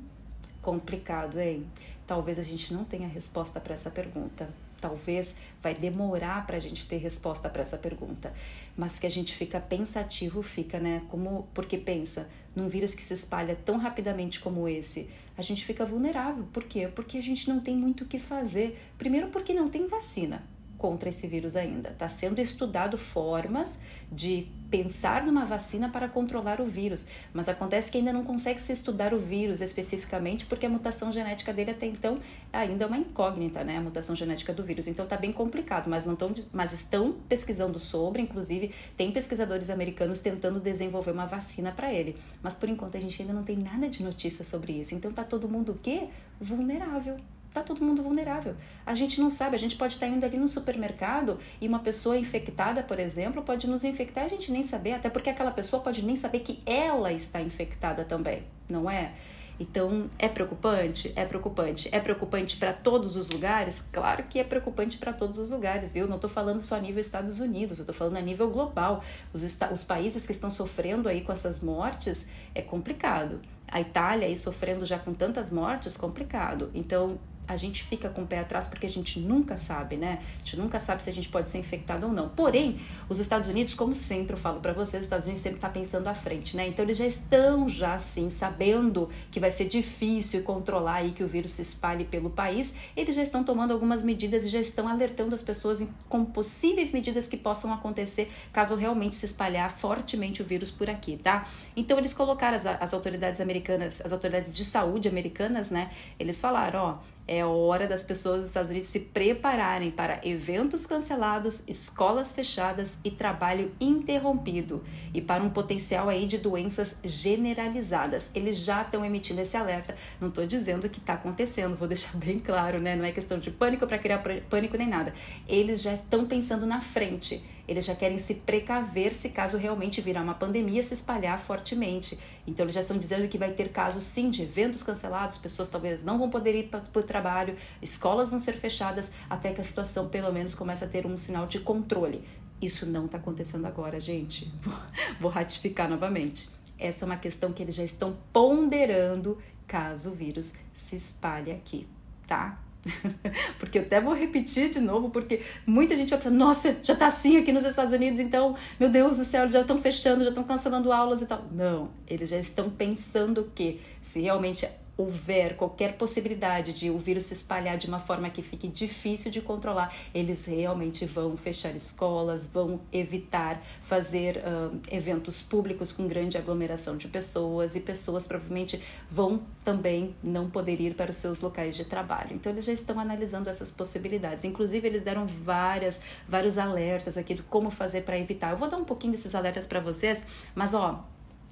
Complicado, 0.62 1.40
hein? 1.40 1.66
Talvez 2.06 2.38
a 2.38 2.44
gente 2.44 2.74
não 2.74 2.84
tenha 2.84 3.08
resposta 3.08 3.62
para 3.62 3.75
essa 3.75 3.90
pergunta. 3.90 4.50
Talvez 4.82 5.36
vai 5.62 5.76
demorar 5.76 6.46
para 6.46 6.58
a 6.58 6.60
gente 6.60 6.88
ter 6.88 6.98
resposta 6.98 7.48
para 7.48 7.62
essa 7.62 7.78
pergunta, 7.78 8.34
mas 8.76 8.98
que 8.98 9.06
a 9.06 9.10
gente 9.10 9.36
fica 9.36 9.60
pensativo, 9.60 10.42
fica, 10.42 10.80
né? 10.80 11.04
Como 11.08 11.48
porque 11.54 11.78
pensa 11.78 12.28
num 12.56 12.68
vírus 12.68 12.94
que 12.94 13.04
se 13.04 13.14
espalha 13.14 13.56
tão 13.56 13.78
rapidamente 13.78 14.40
como 14.40 14.68
esse, 14.68 15.10
a 15.38 15.42
gente 15.42 15.64
fica 15.64 15.86
vulnerável. 15.86 16.46
Por 16.52 16.64
quê? 16.64 16.88
Porque 16.88 17.18
a 17.18 17.22
gente 17.22 17.48
não 17.48 17.62
tem 17.62 17.78
muito 17.78 18.04
o 18.04 18.08
que 18.08 18.20
fazer. 18.20 18.78
Primeiro, 18.98 19.28
porque 19.28 19.54
não 19.54 19.70
tem 19.70 19.88
vacina 19.88 20.44
contra 20.82 21.10
esse 21.10 21.28
vírus 21.28 21.56
ainda. 21.56 21.90
Está 21.90 22.10
sendo 22.10 22.42
estudado 22.42 22.98
formas 22.98 23.80
de 24.12 24.48
pensar 24.72 25.24
numa 25.24 25.46
vacina 25.46 25.90
para 25.90 26.10
controlar 26.10 26.60
o 26.60 26.66
vírus, 26.66 27.06
mas 27.32 27.48
acontece 27.48 27.92
que 27.92 28.00
ainda 28.00 28.12
não 28.12 28.24
consegue 28.24 28.60
se 28.60 28.72
estudar 28.72 29.14
o 29.14 29.20
vírus 29.20 29.62
especificamente 29.62 30.48
porque 30.48 30.66
a 30.66 30.70
mutação 30.70 31.12
genética 31.12 31.54
dele 31.54 31.70
até 31.70 31.86
então 31.86 32.20
ainda 32.52 32.86
é 32.86 32.88
uma 32.88 32.98
incógnita, 32.98 33.64
né? 33.64 33.78
A 33.78 33.82
mutação 33.82 34.16
genética 34.16 34.52
do 34.54 34.64
vírus. 34.64 34.88
Então 34.88 35.04
está 35.04 35.18
bem 35.18 35.32
complicado, 35.32 35.88
mas 35.88 36.04
não 36.04 36.16
tão, 36.16 36.34
mas 36.52 36.74
estão 36.74 37.14
pesquisando 37.30 37.78
sobre, 37.78 38.24
inclusive 38.24 38.74
tem 38.98 39.12
pesquisadores 39.12 39.70
americanos 39.70 40.18
tentando 40.18 40.60
desenvolver 40.60 41.12
uma 41.12 41.28
vacina 41.28 41.72
para 41.72 41.94
ele. 41.94 42.18
Mas 42.42 42.56
por 42.56 42.68
enquanto 42.68 42.98
a 42.98 43.00
gente 43.00 43.22
ainda 43.22 43.34
não 43.34 43.44
tem 43.44 43.58
nada 43.58 43.88
de 43.88 44.02
notícia 44.02 44.44
sobre 44.44 44.74
isso. 44.74 44.96
Então 44.96 45.12
tá 45.12 45.24
todo 45.24 45.48
mundo 45.48 45.74
o 45.74 45.76
quê? 45.76 46.08
Vulnerável 46.40 47.20
tá 47.53 47.62
todo 47.62 47.84
mundo 47.84 48.01
vulnerável. 48.01 48.55
A 48.86 48.93
gente 48.96 49.20
não 49.20 49.29
sabe, 49.29 49.55
a 49.55 49.60
gente 49.60 49.75
pode 49.75 49.93
estar 49.93 50.08
indo 50.08 50.25
ali 50.25 50.38
no 50.38 50.48
supermercado 50.48 51.39
e 51.60 51.67
uma 51.67 51.79
pessoa 51.79 52.17
infectada, 52.17 52.81
por 52.84 53.00
exemplo, 53.00 53.41
pode 53.41 53.67
nos 53.67 53.84
infectar, 53.84 54.25
a 54.25 54.27
gente 54.27 54.51
nem 54.51 54.63
saber, 54.63 54.93
até 54.93 55.10
porque 55.10 55.29
aquela 55.29 55.51
pessoa 55.51 55.81
pode 55.81 56.03
nem 56.03 56.15
saber 56.15 56.39
que 56.39 56.62
ela 56.65 57.12
está 57.12 57.41
infectada 57.41 58.05
também, 58.05 58.43
não 58.70 58.89
é? 58.89 59.13
Então, 59.62 60.10
é 60.17 60.27
preocupante? 60.27 61.13
É 61.15 61.24
preocupante. 61.24 61.88
É 61.91 62.00
preocupante 62.00 62.58
para 62.58 62.74
todos 62.74 63.15
os 63.15 63.29
lugares? 63.29 63.86
Claro 63.91 64.24
que 64.24 64.39
é 64.39 64.43
preocupante 64.43 64.98
para 64.98 65.13
todos 65.13 65.38
os 65.38 65.51
lugares, 65.51 65.93
viu? 65.93 66.08
Não 66.08 66.15
estou 66.15 66.29
falando 66.29 66.63
só 66.63 66.77
a 66.77 66.79
nível 66.79 67.00
Estados 67.00 67.39
Unidos, 67.39 67.77
eu 67.77 67.84
estou 67.84 67.93
falando 67.93 68.17
a 68.17 68.22
nível 68.22 68.50
global. 68.50 69.03
Os, 69.31 69.43
os 69.43 69.84
países 69.84 70.25
que 70.25 70.31
estão 70.31 70.50
sofrendo 70.50 71.08
aí 71.08 71.22
com 71.22 71.31
essas 71.31 71.60
mortes 71.60 72.27
é 72.55 72.62
complicado. 72.63 73.39
A 73.67 73.79
Itália 73.79 74.27
aí 74.27 74.36
sofrendo 74.36 74.84
já 74.84 74.98
com 74.98 75.13
tantas 75.13 75.51
mortes, 75.51 75.96
complicado. 75.96 76.72
Então, 76.74 77.20
a 77.51 77.55
gente 77.58 77.84
fica 77.84 78.10
com 78.10 78.24
o 78.24 78.27
pé 78.27 78.39
atrás 78.39 78.65
porque 78.65 78.86
a 78.86 78.89
gente 78.89 79.20
nunca 79.20 79.58
sabe, 79.58 79.98
né? 79.98 80.20
A 80.36 80.38
gente 80.39 80.58
nunca 80.58 80.79
sabe 80.79 81.03
se 81.03 81.10
a 81.10 81.13
gente 81.13 81.27
pode 81.27 81.50
ser 81.50 81.58
infectado 81.58 82.08
ou 82.08 82.13
não. 82.13 82.29
Porém, 82.29 82.79
os 83.10 83.20
Estados 83.20 83.50
Unidos, 83.50 83.74
como 83.74 83.93
sempre 83.93 84.34
eu 84.34 84.38
falo 84.38 84.62
para 84.62 84.72
vocês, 84.72 85.01
os 85.01 85.08
Estados 85.08 85.25
Unidos 85.25 85.41
sempre 85.41 85.58
está 85.58 85.70
pensando 85.70 86.08
à 86.08 86.13
frente, 86.13 86.55
né? 86.55 86.67
Então 86.67 86.84
eles 86.86 86.98
já 86.98 87.05
estão 87.05 87.67
já 87.67 87.96
assim 87.96 88.29
sabendo 88.29 89.10
que 89.29 89.39
vai 89.39 89.51
ser 89.51 89.65
difícil 89.65 90.43
controlar 90.43 90.96
aí 90.96 91.12
que 91.12 91.24
o 91.24 91.27
vírus 91.27 91.51
se 91.51 91.62
espalhe 91.62 92.05
pelo 92.05 92.29
país. 92.29 92.75
Eles 92.96 93.15
já 93.15 93.24
estão 93.24 93.43
tomando 93.43 93.74
algumas 93.74 94.01
medidas 94.01 94.46
e 94.46 94.48
já 94.48 94.60
estão 94.60 94.88
alertando 94.88 95.36
as 95.36 95.43
pessoas 95.43 95.86
com 96.08 96.24
possíveis 96.24 96.93
medidas 96.93 97.27
que 97.27 97.36
possam 97.36 97.74
acontecer 97.74 98.31
caso 98.53 98.75
realmente 98.75 99.15
se 99.17 99.25
espalhar 99.25 99.72
fortemente 99.77 100.41
o 100.41 100.46
vírus 100.46 100.72
por 100.72 100.89
aqui, 100.89 101.17
tá? 101.17 101.48
Então 101.75 101.98
eles 101.98 102.13
colocaram 102.13 102.55
as, 102.55 102.65
as 102.65 102.93
autoridades 102.93 103.41
americanas, 103.41 104.01
as 104.03 104.13
autoridades 104.13 104.53
de 104.53 104.63
saúde 104.63 105.10
americanas, 105.10 105.70
né? 105.70 105.91
Eles 106.20 106.39
falaram, 106.39 106.79
ó, 106.79 106.98
é 107.28 107.46
hora 107.46 107.88
das 107.88 108.04
pessoas 108.04 108.40
dos 108.40 108.48
Estados 108.48 108.70
Unidos 108.70 108.90
se 108.90 109.00
prepararem 109.00 109.92
para 109.92 110.20
eventos 110.24 110.86
cancelados, 110.86 111.68
escolas 111.68 112.34
fechadas 112.34 112.98
e 113.04 113.12
trabalho 113.12 113.72
interrompido 113.80 114.84
e 115.13 115.22
para 115.22 115.44
um 115.44 115.50
potencial 115.50 116.10
aí 116.10 116.25
de 116.25 116.38
doenças 116.38 117.00
generalizadas. 117.04 118.30
Eles 118.34 118.58
já 118.58 118.82
estão 118.82 119.06
emitindo 119.06 119.42
esse 119.42 119.56
alerta. 119.56 119.96
Não 120.20 120.30
estou 120.30 120.46
dizendo 120.46 120.90
que 120.90 121.00
está 121.00 121.13
acontecendo, 121.13 121.75
vou 121.75 121.88
deixar 121.88 122.18
bem 122.18 122.40
claro, 122.40 122.80
né? 122.80 122.96
Não 122.96 123.06
é 123.06 123.12
questão 123.12 123.40
de 123.40 123.51
pânico 123.51 123.88
para 123.88 123.98
criar 123.98 124.22
pânico 124.50 124.78
nem 124.78 124.88
nada. 124.88 125.13
Eles 125.48 125.82
já 125.82 125.94
estão 125.94 126.25
pensando 126.25 126.66
na 126.66 126.82
frente. 126.82 127.44
Eles 127.68 127.86
já 127.86 127.96
querem 127.96 128.18
se 128.18 128.36
precaver 128.36 129.13
se 129.13 129.30
caso 129.30 129.58
realmente 129.58 130.01
virar 130.01 130.22
uma 130.22 130.34
pandemia 130.34 130.84
se 130.84 130.94
espalhar 130.94 131.39
fortemente. 131.39 132.18
Então 132.46 132.65
eles 132.65 132.75
já 132.75 132.82
estão 132.82 132.98
dizendo 132.98 133.27
que 133.27 133.38
vai 133.38 133.51
ter 133.51 133.70
casos 133.70 134.03
sim 134.03 134.30
de 134.30 134.44
eventos 134.44 134.84
cancelados, 134.84 135.38
pessoas 135.38 135.70
talvez 135.70 136.03
não 136.03 136.18
vão 136.18 136.30
poder 136.30 136.56
ir 136.56 136.68
para 136.70 136.82
o 137.00 137.03
trabalho, 137.03 137.56
escolas 137.82 138.30
vão 138.30 138.39
ser 138.39 138.53
fechadas 138.53 139.12
até 139.30 139.53
que 139.53 139.62
a 139.62 139.63
situação 139.63 140.10
pelo 140.10 140.32
menos 140.32 140.56
comece 140.56 140.84
a 140.84 140.88
ter 140.88 141.06
um 141.06 141.18
sinal 141.18 141.46
de 141.46 141.60
controle. 141.60 142.24
Isso 142.62 142.86
não 142.86 143.06
está 143.06 143.18
acontecendo 143.18 143.65
agora, 143.65 144.00
gente. 144.00 144.51
Vou 145.20 145.32
ratificar 145.32 145.89
novamente. 145.89 146.48
Essa 146.77 147.03
é 147.03 147.08
uma 147.08 147.18
questão 147.18 147.51
que 147.51 147.62
eles 147.62 147.75
já 147.75 147.84
estão 147.84 148.15
ponderando 148.32 149.38
caso 149.68 150.12
o 150.12 150.15
vírus 150.15 150.53
se 150.74 150.96
espalhe 150.96 151.51
aqui, 151.51 151.88
tá? 152.27 152.60
porque 153.60 153.78
eu 153.78 153.84
até 153.84 154.02
vou 154.02 154.14
repetir 154.14 154.70
de 154.70 154.80
novo, 154.80 155.10
porque 155.10 155.42
muita 155.66 155.96
gente 155.96 156.10
vai 156.10 156.18
pensar, 156.18 156.32
nossa, 156.32 156.78
já 156.82 156.96
tá 156.96 157.08
assim 157.08 157.38
aqui 157.38 157.52
nos 157.52 157.64
Estados 157.64 157.94
Unidos, 157.94 158.20
então, 158.20 158.56
meu 158.80 158.90
Deus 158.90 159.18
do 159.18 159.26
céu, 159.26 159.42
eles 159.42 159.54
já 159.54 159.62
estão 159.62 159.78
fechando, 159.78 160.24
já 160.24 160.30
estão 160.30 160.44
cancelando 160.44 160.92
aulas 160.92 161.22
e 161.22 161.26
tal. 161.26 161.46
Não, 161.52 161.92
eles 162.08 162.30
já 162.30 162.38
estão 162.38 162.70
pensando 162.70 163.52
que 163.54 163.80
se 164.02 164.22
realmente 164.22 164.68
houver 164.98 165.55
qualquer 165.55 165.98
possibilidade 165.98 166.74
de 166.74 166.89
o 166.89 166.98
vírus 166.98 167.25
se 167.25 167.33
espalhar 167.33 167.77
de 167.77 167.88
uma 167.88 168.00
forma 168.00 168.29
que 168.29 168.41
fique 168.41 168.67
difícil 168.67 169.31
de 169.31 169.41
controlar, 169.41 169.93
eles 170.13 170.45
realmente 170.45 171.05
vão 171.05 171.36
fechar 171.36 171.75
escolas, 171.75 172.48
vão 172.48 172.79
evitar 172.91 173.62
fazer 173.81 174.38
uh, 174.38 174.79
eventos 174.89 175.41
públicos 175.41 175.91
com 175.91 176.07
grande 176.07 176.38
aglomeração 176.38 176.98
de 176.98 177.07
pessoas 177.07 177.75
e 177.75 177.79
pessoas 177.79 178.27
provavelmente 178.27 178.81
vão 179.10 179.41
também 179.63 180.15
não 180.24 180.50
poder 180.50 180.79
ir 180.79 180.95
para 180.95 181.12
os 181.12 181.17
seus 181.17 181.39
locais 181.39 181.75
de 181.75 181.86
trabalho. 181.86 182.36
Então 182.36 182.51
eles 182.51 182.65
já 182.65 182.74
estão 182.74 183.00
analisando 183.00 183.50
essas 183.50 183.71
possibilidades. 183.71 184.43
Inclusive 184.43 184.88
eles 184.88 185.01
deram 185.01 185.25
várias 185.25 186.01
vários 186.27 186.57
alertas 186.57 187.17
aqui 187.17 187.36
do 187.36 187.43
como 187.43 187.71
fazer 187.71 188.01
para 188.01 188.17
evitar. 188.17 188.51
Eu 188.51 188.57
vou 188.57 188.69
dar 188.69 188.77
um 188.77 188.86
pouquinho 188.86 189.12
desses 189.12 189.36
alertas 189.36 189.65
para 189.67 189.79
vocês, 189.79 190.24
mas 190.55 190.74
ó, 190.74 191.03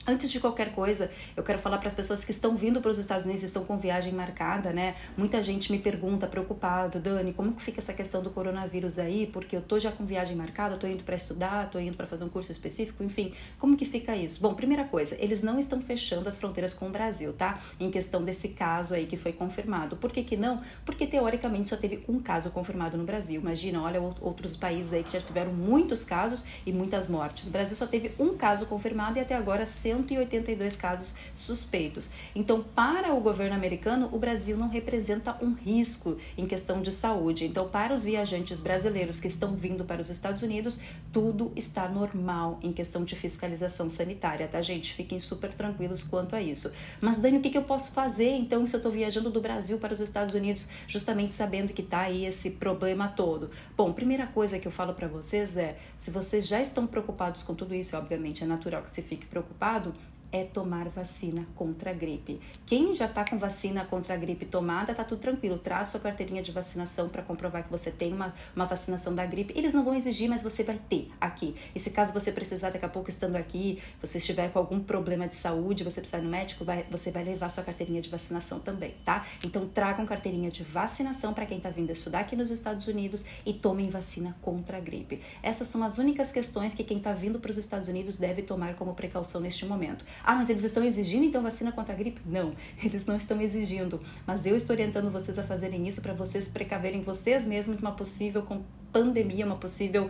Antes 0.07 0.31
de 0.31 0.39
qualquer 0.39 0.73
coisa, 0.73 1.11
eu 1.35 1.43
quero 1.43 1.59
falar 1.59 1.77
para 1.77 1.87
as 1.87 1.93
pessoas 1.93 2.23
que 2.23 2.31
estão 2.31 2.55
vindo 2.55 2.81
para 2.81 2.89
os 2.89 2.97
Estados 2.97 3.25
Unidos, 3.25 3.43
estão 3.43 3.63
com 3.63 3.77
viagem 3.77 4.11
marcada, 4.13 4.71
né? 4.71 4.95
Muita 5.15 5.41
gente 5.41 5.71
me 5.71 5.77
pergunta, 5.77 6.25
preocupado, 6.25 6.99
Dani, 6.99 7.33
como 7.33 7.53
que 7.53 7.61
fica 7.61 7.79
essa 7.79 7.93
questão 7.93 8.23
do 8.23 8.31
coronavírus 8.31 8.97
aí? 8.97 9.27
Porque 9.27 9.55
eu 9.55 9.61
tô 9.61 9.77
já 9.77 9.91
com 9.91 10.05
viagem 10.05 10.35
marcada, 10.35 10.77
tô 10.77 10.87
indo 10.87 11.03
para 11.03 11.15
estudar, 11.15 11.69
tô 11.69 11.77
indo 11.79 11.95
para 11.95 12.07
fazer 12.07 12.23
um 12.23 12.29
curso 12.29 12.51
específico, 12.51 13.03
enfim, 13.03 13.33
como 13.59 13.77
que 13.77 13.85
fica 13.85 14.15
isso? 14.15 14.41
Bom, 14.41 14.55
primeira 14.55 14.85
coisa, 14.85 15.15
eles 15.19 15.43
não 15.43 15.59
estão 15.59 15.79
fechando 15.79 16.27
as 16.27 16.37
fronteiras 16.37 16.73
com 16.73 16.87
o 16.87 16.89
Brasil, 16.89 17.33
tá? 17.33 17.59
Em 17.79 17.91
questão 17.91 18.23
desse 18.23 18.47
caso 18.47 18.95
aí 18.95 19.05
que 19.05 19.17
foi 19.17 19.33
confirmado. 19.33 19.95
Por 19.97 20.11
que 20.11 20.23
que 20.23 20.37
não? 20.37 20.61
Porque 20.85 21.05
teoricamente 21.05 21.69
só 21.69 21.77
teve 21.77 22.03
um 22.07 22.19
caso 22.19 22.49
confirmado 22.49 22.97
no 22.97 23.03
Brasil. 23.03 23.39
Imagina, 23.39 23.81
olha 23.81 24.01
outros 24.01 24.57
países 24.57 24.93
aí 24.93 25.03
que 25.03 25.11
já 25.11 25.21
tiveram 25.21 25.53
muitos 25.53 26.03
casos 26.03 26.45
e 26.65 26.71
muitas 26.71 27.07
mortes. 27.07 27.47
O 27.47 27.51
Brasil 27.51 27.75
só 27.75 27.85
teve 27.85 28.13
um 28.17 28.35
caso 28.35 28.65
confirmado 28.65 29.19
e 29.19 29.21
até 29.21 29.35
agora 29.35 29.65
182 29.89 30.75
casos 30.75 31.15
suspeitos. 31.35 32.09
Então, 32.35 32.63
para 32.63 33.13
o 33.13 33.19
governo 33.19 33.55
americano, 33.55 34.09
o 34.11 34.19
Brasil 34.19 34.57
não 34.57 34.69
representa 34.69 35.37
um 35.41 35.53
risco 35.53 36.17
em 36.37 36.45
questão 36.45 36.81
de 36.81 36.91
saúde. 36.91 37.45
Então, 37.45 37.67
para 37.67 37.93
os 37.93 38.03
viajantes 38.03 38.59
brasileiros 38.59 39.19
que 39.19 39.27
estão 39.27 39.55
vindo 39.55 39.83
para 39.83 40.01
os 40.01 40.09
Estados 40.09 40.41
Unidos, 40.41 40.79
tudo 41.11 41.51
está 41.55 41.87
normal 41.87 42.59
em 42.61 42.71
questão 42.71 43.03
de 43.03 43.15
fiscalização 43.15 43.89
sanitária, 43.89 44.47
tá, 44.47 44.61
gente? 44.61 44.93
Fiquem 44.93 45.19
super 45.19 45.53
tranquilos 45.53 46.03
quanto 46.03 46.35
a 46.35 46.41
isso. 46.41 46.71
Mas, 47.01 47.17
Dani, 47.17 47.37
o 47.37 47.41
que, 47.41 47.57
eu 47.57 47.63
posso 47.63 47.91
fazer 47.91 48.29
então 48.31 48.65
se 48.65 48.75
eu 48.75 48.77
estou 48.77 48.91
viajando 48.91 49.29
do 49.29 49.41
Brasil 49.41 49.79
para 49.79 49.93
os 49.93 49.99
Estados 49.99 50.35
Unidos, 50.35 50.67
justamente 50.87 51.33
sabendo 51.33 51.73
que 51.73 51.81
está 51.81 52.01
aí 52.01 52.25
esse 52.25 52.51
problema 52.51 53.07
todo? 53.07 53.49
Bom, 53.75 53.91
primeira 53.91 54.27
coisa 54.27 54.59
que 54.59 54.67
eu 54.67 54.71
falo 54.71 54.93
para 54.93 55.07
vocês 55.07 55.57
é: 55.57 55.77
se 55.97 56.11
vocês 56.11 56.47
já 56.47 56.61
estão 56.61 56.85
preocupados 56.85 57.43
com 57.43 57.55
tudo 57.55 57.73
isso, 57.73 57.97
obviamente 57.97 58.43
é 58.43 58.47
natural 58.47 58.83
que 58.83 58.91
você 58.91 59.01
fique 59.01 59.25
preocupado 59.25 59.78
раду 59.79 59.93
é 60.31 60.43
tomar 60.43 60.89
vacina 60.89 61.45
contra 61.55 61.91
a 61.91 61.93
gripe. 61.93 62.39
Quem 62.65 62.93
já 62.93 63.05
está 63.05 63.25
com 63.25 63.37
vacina 63.37 63.85
contra 63.85 64.13
a 64.13 64.17
gripe 64.17 64.45
tomada, 64.45 64.93
tá 64.93 65.03
tudo 65.03 65.19
tranquilo. 65.19 65.57
Traz 65.57 65.87
sua 65.89 65.99
carteirinha 65.99 66.41
de 66.41 66.51
vacinação 66.51 67.09
para 67.09 67.21
comprovar 67.21 67.63
que 67.63 67.69
você 67.69 67.91
tem 67.91 68.13
uma, 68.13 68.33
uma 68.55 68.65
vacinação 68.65 69.13
da 69.13 69.25
gripe. 69.25 69.53
Eles 69.55 69.73
não 69.73 69.83
vão 69.83 69.95
exigir, 69.95 70.29
mas 70.29 70.43
você 70.43 70.63
vai 70.63 70.79
ter 70.89 71.09
aqui. 71.19 71.55
E 71.73 71.79
se 71.79 71.89
caso 71.89 72.13
você 72.13 72.31
precisar 72.31 72.69
daqui 72.69 72.85
a 72.85 72.89
pouco 72.89 73.09
estando 73.09 73.35
aqui, 73.35 73.79
você 73.99 74.17
estiver 74.17 74.51
com 74.51 74.59
algum 74.59 74.79
problema 74.79 75.27
de 75.27 75.35
saúde, 75.35 75.83
você 75.83 75.99
precisar 75.99 76.19
ir 76.19 76.23
no 76.23 76.29
médico, 76.29 76.63
vai, 76.63 76.85
você 76.89 77.11
vai 77.11 77.23
levar 77.23 77.49
sua 77.49 77.63
carteirinha 77.63 78.01
de 78.01 78.09
vacinação 78.09 78.59
também, 78.59 78.95
tá? 79.03 79.25
Então 79.45 79.67
tragam 79.67 80.05
carteirinha 80.05 80.51
de 80.51 80.63
vacinação 80.63 81.33
para 81.33 81.45
quem 81.45 81.57
está 81.57 81.69
vindo 81.69 81.91
estudar 81.91 82.19
aqui 82.19 82.35
nos 82.35 82.51
Estados 82.51 82.87
Unidos 82.87 83.25
e 83.45 83.53
tomem 83.53 83.89
vacina 83.89 84.35
contra 84.41 84.77
a 84.77 84.79
gripe. 84.79 85.21
Essas 85.41 85.67
são 85.67 85.83
as 85.83 85.97
únicas 85.97 86.31
questões 86.31 86.73
que 86.73 86.83
quem 86.83 86.97
está 86.97 87.13
vindo 87.13 87.39
para 87.39 87.51
os 87.51 87.57
Estados 87.57 87.87
Unidos 87.87 88.17
deve 88.17 88.41
tomar 88.41 88.75
como 88.75 88.93
precaução 88.93 89.41
neste 89.41 89.65
momento. 89.65 90.05
Ah, 90.23 90.35
mas 90.35 90.49
eles 90.49 90.63
estão 90.63 90.83
exigindo 90.83 91.25
então 91.25 91.41
vacina 91.41 91.71
contra 91.71 91.93
a 91.93 91.97
gripe? 91.97 92.21
Não, 92.25 92.53
eles 92.83 93.05
não 93.05 93.15
estão 93.15 93.39
exigindo. 93.41 94.01
Mas 94.25 94.45
eu 94.45 94.55
estou 94.55 94.73
orientando 94.73 95.11
vocês 95.11 95.37
a 95.39 95.43
fazerem 95.43 95.87
isso 95.87 96.01
para 96.01 96.13
vocês 96.13 96.47
precaverem 96.47 97.01
vocês 97.01 97.45
mesmos 97.45 97.77
de 97.77 97.83
uma 97.83 97.91
possível 97.91 98.43
pandemia, 98.91 99.45
uma 99.45 99.55
possível, 99.55 100.09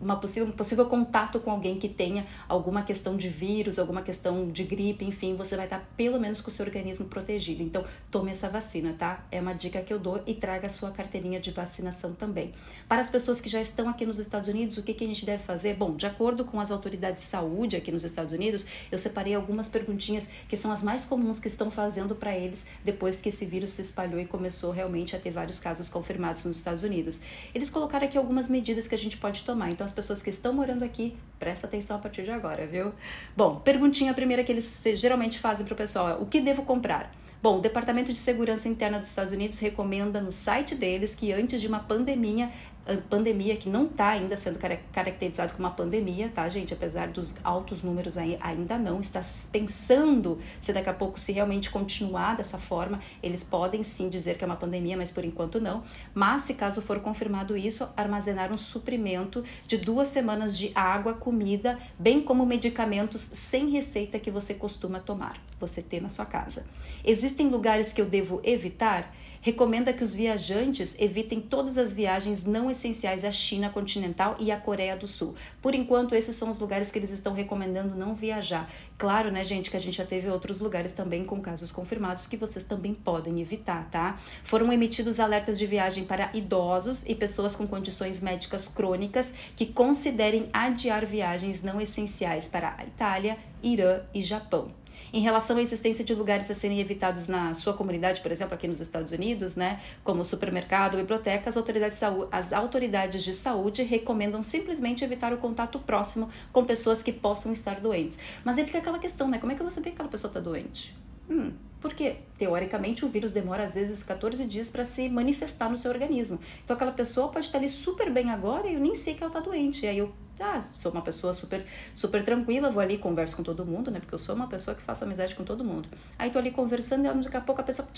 uma 0.00 0.16
possível, 0.16 0.48
um 0.48 0.52
possível 0.52 0.86
contato 0.86 1.40
com 1.40 1.50
alguém 1.50 1.78
que 1.78 1.88
tenha 1.88 2.26
alguma 2.48 2.82
questão 2.82 3.16
de 3.16 3.28
vírus, 3.28 3.78
alguma 3.78 4.02
questão 4.02 4.48
de 4.48 4.64
gripe, 4.64 5.04
enfim, 5.04 5.36
você 5.36 5.56
vai 5.56 5.66
estar 5.66 5.88
pelo 5.96 6.20
menos 6.20 6.40
com 6.40 6.48
o 6.48 6.52
seu 6.52 6.64
organismo 6.64 7.06
protegido. 7.06 7.62
Então, 7.62 7.84
tome 8.10 8.30
essa 8.30 8.48
vacina, 8.48 8.94
tá? 8.96 9.24
É 9.30 9.40
uma 9.40 9.52
dica 9.52 9.80
que 9.80 9.92
eu 9.92 9.98
dou 9.98 10.22
e 10.26 10.34
traga 10.34 10.66
a 10.66 10.70
sua 10.70 10.90
carteirinha 10.90 11.40
de 11.40 11.50
vacinação 11.50 12.12
também. 12.12 12.54
Para 12.88 13.00
as 13.00 13.10
pessoas 13.10 13.40
que 13.40 13.48
já 13.48 13.60
estão 13.60 13.88
aqui 13.88 14.06
nos 14.06 14.18
Estados 14.18 14.48
Unidos, 14.48 14.76
o 14.78 14.82
que, 14.82 14.94
que 14.94 15.04
a 15.04 15.06
gente 15.06 15.24
deve 15.24 15.42
fazer? 15.42 15.74
Bom, 15.74 15.96
de 15.96 16.06
acordo 16.06 16.44
com 16.44 16.60
as 16.60 16.70
autoridades 16.70 17.22
de 17.22 17.28
saúde 17.28 17.76
aqui 17.76 17.90
nos 17.90 18.04
Estados 18.04 18.32
Unidos, 18.32 18.66
eu 18.90 18.98
separei 18.98 19.34
algumas 19.34 19.68
perguntinhas 19.68 20.28
que 20.48 20.56
são 20.56 20.70
as 20.70 20.82
mais 20.82 21.04
comuns 21.04 21.40
que 21.40 21.48
estão 21.48 21.70
fazendo 21.70 22.14
para 22.14 22.36
eles 22.36 22.66
depois 22.84 23.20
que 23.20 23.28
esse 23.28 23.44
vírus 23.44 23.72
se 23.72 23.82
espalhou 23.82 24.20
e 24.20 24.24
começou 24.26 24.70
realmente 24.70 25.16
a 25.16 25.18
ter 25.18 25.30
vários 25.30 25.60
casos 25.60 25.88
confirmados 25.88 26.44
nos 26.44 26.56
Estados 26.56 26.82
Unidos. 26.82 27.20
Eles 27.54 27.70
colocaram 27.78 28.06
aqui 28.06 28.18
algumas 28.18 28.48
medidas 28.48 28.88
que 28.88 28.94
a 28.94 28.98
gente 28.98 29.16
pode 29.16 29.42
tomar. 29.42 29.70
Então, 29.70 29.84
as 29.84 29.92
pessoas 29.92 30.20
que 30.20 30.30
estão 30.30 30.52
morando 30.52 30.84
aqui, 30.84 31.16
presta 31.38 31.66
atenção 31.66 31.96
a 31.96 32.00
partir 32.00 32.24
de 32.24 32.30
agora, 32.30 32.66
viu? 32.66 32.92
Bom, 33.36 33.60
perguntinha 33.60 34.12
primeira 34.12 34.42
que 34.42 34.50
eles 34.50 34.82
geralmente 34.96 35.38
fazem 35.38 35.64
para 35.64 35.74
o 35.74 35.76
pessoal 35.76 36.08
é: 36.08 36.14
o 36.14 36.26
que 36.26 36.40
devo 36.40 36.62
comprar? 36.62 37.12
Bom, 37.40 37.58
o 37.58 37.60
Departamento 37.60 38.12
de 38.12 38.18
Segurança 38.18 38.68
Interna 38.68 38.98
dos 38.98 39.10
Estados 39.10 39.32
Unidos 39.32 39.60
recomenda 39.60 40.20
no 40.20 40.32
site 40.32 40.74
deles 40.74 41.14
que 41.14 41.32
antes 41.32 41.60
de 41.60 41.68
uma 41.68 41.78
pandemia 41.78 42.50
pandemia 42.96 43.56
que 43.56 43.68
não 43.68 43.86
está 43.86 44.08
ainda 44.08 44.36
sendo 44.36 44.58
caracterizado 44.92 45.52
como 45.52 45.68
uma 45.68 45.74
pandemia, 45.74 46.30
tá, 46.34 46.48
gente? 46.48 46.72
Apesar 46.72 47.08
dos 47.08 47.34
altos 47.44 47.82
números 47.82 48.16
ainda 48.16 48.78
não. 48.78 49.00
Está 49.00 49.20
pensando 49.52 50.38
se 50.60 50.72
daqui 50.72 50.88
a 50.88 50.94
pouco, 50.94 51.20
se 51.20 51.32
realmente 51.32 51.70
continuar 51.70 52.36
dessa 52.36 52.58
forma, 52.58 53.00
eles 53.22 53.44
podem 53.44 53.82
sim 53.82 54.08
dizer 54.08 54.38
que 54.38 54.44
é 54.44 54.46
uma 54.46 54.56
pandemia, 54.56 54.96
mas 54.96 55.10
por 55.10 55.24
enquanto 55.24 55.60
não. 55.60 55.82
Mas, 56.14 56.42
se 56.42 56.54
caso 56.54 56.80
for 56.80 57.00
confirmado 57.00 57.56
isso, 57.56 57.88
armazenar 57.96 58.50
um 58.50 58.58
suprimento 58.58 59.44
de 59.66 59.76
duas 59.76 60.08
semanas 60.08 60.56
de 60.56 60.72
água, 60.74 61.14
comida, 61.14 61.78
bem 61.98 62.22
como 62.22 62.46
medicamentos 62.46 63.28
sem 63.32 63.70
receita 63.70 64.18
que 64.18 64.30
você 64.30 64.54
costuma 64.54 64.98
tomar, 64.98 65.40
você 65.60 65.82
ter 65.82 66.00
na 66.00 66.08
sua 66.08 66.24
casa. 66.24 66.66
Existem 67.04 67.48
lugares 67.48 67.92
que 67.92 68.00
eu 68.00 68.06
devo 68.06 68.40
evitar? 68.44 69.14
Recomenda 69.40 69.92
que 69.92 70.02
os 70.02 70.14
viajantes 70.14 70.96
evitem 70.98 71.40
todas 71.40 71.78
as 71.78 71.94
viagens 71.94 72.44
não 72.44 72.70
essenciais 72.70 73.24
à 73.24 73.30
China 73.30 73.70
continental 73.70 74.36
e 74.38 74.50
à 74.50 74.56
Coreia 74.58 74.96
do 74.96 75.06
Sul. 75.06 75.34
Por 75.60 75.74
enquanto, 75.74 76.14
esses 76.14 76.36
são 76.36 76.50
os 76.50 76.58
lugares 76.58 76.90
que 76.90 76.98
eles 76.98 77.10
estão 77.10 77.32
recomendando 77.32 77.96
não 77.96 78.14
viajar. 78.14 78.70
Claro, 78.96 79.30
né, 79.30 79.44
gente, 79.44 79.70
que 79.70 79.76
a 79.76 79.80
gente 79.80 79.96
já 79.96 80.04
teve 80.04 80.28
outros 80.28 80.60
lugares 80.60 80.92
também 80.92 81.24
com 81.24 81.40
casos 81.40 81.70
confirmados 81.70 82.26
que 82.26 82.36
vocês 82.36 82.64
também 82.64 82.94
podem 82.94 83.40
evitar, 83.40 83.88
tá? 83.90 84.18
Foram 84.44 84.72
emitidos 84.72 85.20
alertas 85.20 85.58
de 85.58 85.66
viagem 85.66 86.04
para 86.04 86.30
idosos 86.34 87.04
e 87.06 87.14
pessoas 87.14 87.54
com 87.54 87.66
condições 87.66 88.20
médicas 88.20 88.68
crônicas 88.68 89.34
que 89.54 89.66
considerem 89.66 90.48
adiar 90.52 91.06
viagens 91.06 91.62
não 91.62 91.80
essenciais 91.80 92.48
para 92.48 92.74
a 92.76 92.84
Itália, 92.84 93.36
Irã 93.62 94.00
e 94.14 94.22
Japão 94.22 94.77
em 95.12 95.20
relação 95.20 95.56
à 95.56 95.62
existência 95.62 96.04
de 96.04 96.14
lugares 96.14 96.50
a 96.50 96.54
serem 96.54 96.80
evitados 96.80 97.28
na 97.28 97.54
sua 97.54 97.72
comunidade, 97.72 98.20
por 98.20 98.30
exemplo, 98.30 98.54
aqui 98.54 98.68
nos 98.68 98.80
Estados 98.80 99.10
Unidos, 99.10 99.56
né, 99.56 99.80
como 100.04 100.24
supermercado 100.24 100.96
biblioteca, 100.96 101.48
as 101.48 101.56
autoridades, 101.56 101.94
de 101.94 102.00
saúde, 102.00 102.28
as 102.30 102.52
autoridades 102.52 103.24
de 103.24 103.34
saúde 103.34 103.82
recomendam 103.82 104.42
simplesmente 104.42 105.04
evitar 105.04 105.32
o 105.32 105.38
contato 105.38 105.78
próximo 105.78 106.28
com 106.52 106.64
pessoas 106.64 107.02
que 107.02 107.12
possam 107.12 107.52
estar 107.52 107.80
doentes. 107.80 108.18
Mas 108.44 108.58
aí 108.58 108.64
fica 108.64 108.78
aquela 108.78 108.98
questão, 108.98 109.28
né? 109.28 109.38
Como 109.38 109.52
é 109.52 109.54
que 109.54 109.62
você 109.62 109.80
vê 109.80 109.90
que 109.90 109.94
aquela 109.94 110.08
pessoa 110.08 110.28
está 110.28 110.40
doente? 110.40 110.96
Hum, 111.30 111.52
porque, 111.80 112.16
teoricamente, 112.36 113.04
o 113.04 113.08
vírus 113.08 113.32
demora 113.32 113.64
às 113.64 113.74
vezes 113.74 114.02
14 114.02 114.44
dias 114.46 114.70
para 114.70 114.84
se 114.84 115.08
manifestar 115.08 115.68
no 115.68 115.76
seu 115.76 115.90
organismo. 115.90 116.40
Então, 116.64 116.74
aquela 116.74 116.92
pessoa 116.92 117.28
pode 117.28 117.44
estar 117.44 117.58
ali 117.58 117.68
super 117.68 118.10
bem 118.10 118.30
agora 118.30 118.66
e 118.66 118.74
eu 118.74 118.80
nem 118.80 118.94
sei 118.94 119.14
que 119.14 119.22
ela 119.22 119.30
está 119.30 119.40
doente. 119.40 119.84
E 119.84 119.88
aí 119.88 119.98
eu 119.98 120.12
ah, 120.42 120.60
sou 120.60 120.92
uma 120.92 121.02
pessoa 121.02 121.32
super, 121.32 121.64
super 121.94 122.24
tranquila, 122.24 122.70
vou 122.70 122.82
ali 122.82 122.98
converso 122.98 123.36
com 123.36 123.42
todo 123.42 123.64
mundo, 123.64 123.90
né? 123.90 124.00
Porque 124.00 124.14
eu 124.14 124.18
sou 124.18 124.34
uma 124.34 124.46
pessoa 124.46 124.74
que 124.74 124.82
faço 124.82 125.04
amizade 125.04 125.34
com 125.34 125.44
todo 125.44 125.64
mundo. 125.64 125.88
Aí 126.18 126.30
tô 126.30 126.38
ali 126.38 126.50
conversando 126.50 127.06
e 127.06 127.22
daqui 127.24 127.36
a 127.36 127.40
pouco 127.40 127.60
a 127.60 127.64
pessoa 127.64 127.88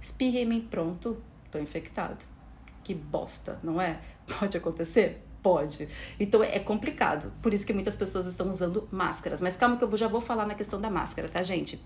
espirra 0.00 0.38
em 0.38 0.46
mim, 0.46 0.60
pronto, 0.60 1.16
tô 1.50 1.58
infectado. 1.58 2.24
Que 2.84 2.94
bosta, 2.94 3.58
não 3.62 3.80
é? 3.80 4.00
Pode 4.38 4.56
acontecer? 4.56 5.22
Pode. 5.42 5.88
Então 6.18 6.42
é 6.42 6.58
complicado. 6.58 7.32
Por 7.40 7.54
isso 7.54 7.66
que 7.66 7.72
muitas 7.72 7.96
pessoas 7.96 8.26
estão 8.26 8.48
usando 8.48 8.88
máscaras. 8.90 9.40
Mas 9.40 9.56
calma 9.56 9.76
que 9.76 9.84
eu 9.84 9.96
já 9.96 10.08
vou 10.08 10.20
falar 10.20 10.46
na 10.46 10.54
questão 10.54 10.80
da 10.80 10.90
máscara, 10.90 11.28
tá, 11.28 11.42
gente? 11.42 11.84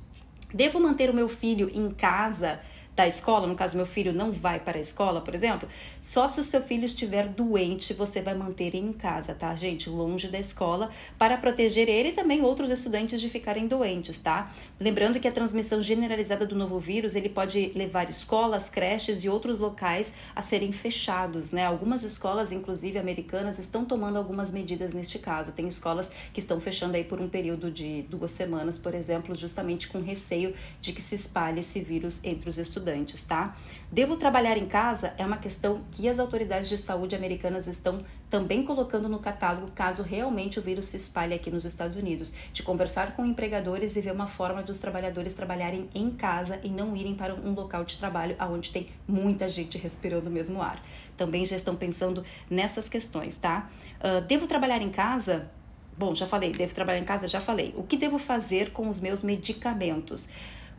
Devo 0.53 0.81
manter 0.81 1.11
o 1.11 1.14
meu 1.14 1.29
filho 1.29 1.70
em 1.73 1.90
casa 1.90 2.61
da 3.01 3.09
escola, 3.09 3.47
no 3.47 3.55
caso 3.55 3.79
meu 3.79 3.87
filho 3.87 4.13
não 4.13 4.31
vai 4.31 4.61
para 4.61 4.77
a 4.77 4.81
escola, 4.81 5.23
por 5.23 5.35
exemplo, 5.35 5.67
só 6.03 6.29
se 6.29 6.39
o 6.39 6.45
seu 6.45 6.61
filho 6.63 6.85
estiver 6.85 7.29
doente, 7.29 7.95
você 7.95 8.21
vai 8.21 8.35
manter 8.35 8.75
em 8.75 8.93
casa, 8.93 9.35
tá, 9.35 9.55
gente? 9.55 9.89
Longe 9.89 10.29
da 10.29 10.39
escola, 10.39 10.91
para 11.19 11.39
proteger 11.39 11.89
ele 11.89 12.11
e 12.11 12.13
também 12.13 12.43
outros 12.43 12.69
estudantes 12.69 13.19
de 13.19 13.31
ficarem 13.31 13.67
doentes, 13.67 14.19
tá? 14.19 14.53
Lembrando 14.79 15.19
que 15.19 15.27
a 15.27 15.33
transmissão 15.33 15.81
generalizada 15.81 16.45
do 16.45 16.55
novo 16.55 16.79
vírus, 16.79 17.15
ele 17.15 17.31
pode 17.31 17.73
levar 17.75 18.11
escolas, 18.11 18.69
creches 18.69 19.25
e 19.25 19.31
outros 19.31 19.59
locais 19.59 20.13
a 20.37 20.43
serem 20.43 20.71
fechados, 20.71 21.53
né? 21.53 21.65
Algumas 21.65 22.05
escolas, 22.05 22.53
inclusive 22.53 22.99
americanas, 22.99 23.59
estão 23.59 23.83
tomando 23.83 24.19
algumas 24.19 24.53
medidas 24.53 24.93
neste 24.93 25.19
caso. 25.19 25.53
Tem 25.53 25.67
escolas 25.67 26.11
que 26.35 26.41
estão 26.41 26.61
fechando 26.61 26.97
aí 26.97 27.05
por 27.05 27.19
um 27.19 27.31
período 27.31 27.71
de 27.71 28.03
duas 28.11 28.31
semanas, 28.31 28.77
por 28.77 28.95
exemplo, 28.95 29.35
justamente 29.35 29.89
com 29.89 30.03
receio 30.03 30.53
de 30.83 30.93
que 30.93 31.01
se 31.01 31.15
espalhe 31.15 31.61
esse 31.61 31.81
vírus 31.81 32.23
entre 32.23 32.51
os 32.51 32.59
estudantes 32.59 32.89
estudantes, 32.90 33.22
tá? 33.22 33.57
Devo 33.90 34.16
trabalhar 34.16 34.57
em 34.57 34.66
casa 34.66 35.14
é 35.18 35.24
uma 35.24 35.37
questão 35.37 35.83
que 35.90 36.09
as 36.09 36.18
autoridades 36.18 36.68
de 36.68 36.79
saúde 36.79 37.16
americanas 37.16 37.66
estão 37.66 38.05
também 38.29 38.64
colocando 38.64 39.09
no 39.09 39.18
catálogo 39.18 39.70
caso 39.72 40.03
realmente 40.03 40.59
o 40.59 40.62
vírus 40.62 40.87
se 40.87 40.96
espalhe 40.96 41.35
aqui 41.35 41.50
nos 41.50 41.64
Estados 41.64 41.96
Unidos, 41.96 42.33
de 42.53 42.62
conversar 42.62 43.16
com 43.16 43.24
empregadores 43.24 43.96
e 43.96 44.00
ver 44.00 44.12
uma 44.12 44.26
forma 44.26 44.62
de 44.62 44.70
os 44.70 44.79
trabalhadores 44.79 45.33
trabalharem 45.33 45.88
em 45.94 46.11
casa 46.11 46.61
e 46.62 46.68
não 46.68 46.96
irem 46.96 47.14
para 47.14 47.35
um 47.35 47.53
local 47.53 47.85
de 47.85 47.96
trabalho 47.98 48.37
onde 48.40 48.70
tem 48.70 48.88
muita 49.09 49.48
gente 49.48 49.76
respirando 49.76 50.29
o 50.29 50.33
mesmo 50.33 50.62
ar. 50.62 50.83
Também 51.16 51.44
já 51.44 51.57
estão 51.57 51.74
pensando 51.74 52.24
nessas 52.48 52.88
questões, 52.88 53.37
tá? 53.37 53.68
Uh, 53.98 54.20
devo 54.26 54.46
trabalhar 54.46 54.81
em 54.81 54.90
casa? 54.90 55.50
Bom, 55.98 56.14
já 56.14 56.26
falei, 56.26 56.53
devo 56.53 56.74
trabalhar 56.74 57.00
em 57.00 57.05
casa? 57.05 57.29
Já 57.29 57.40
falei. 57.40 57.74
O 57.76 57.83
que 57.83 57.96
devo 57.96 58.18
fazer 58.18 58.70
com 58.70 58.88
os 58.88 59.00
meus 59.00 59.22
medicamentos? 59.22 60.31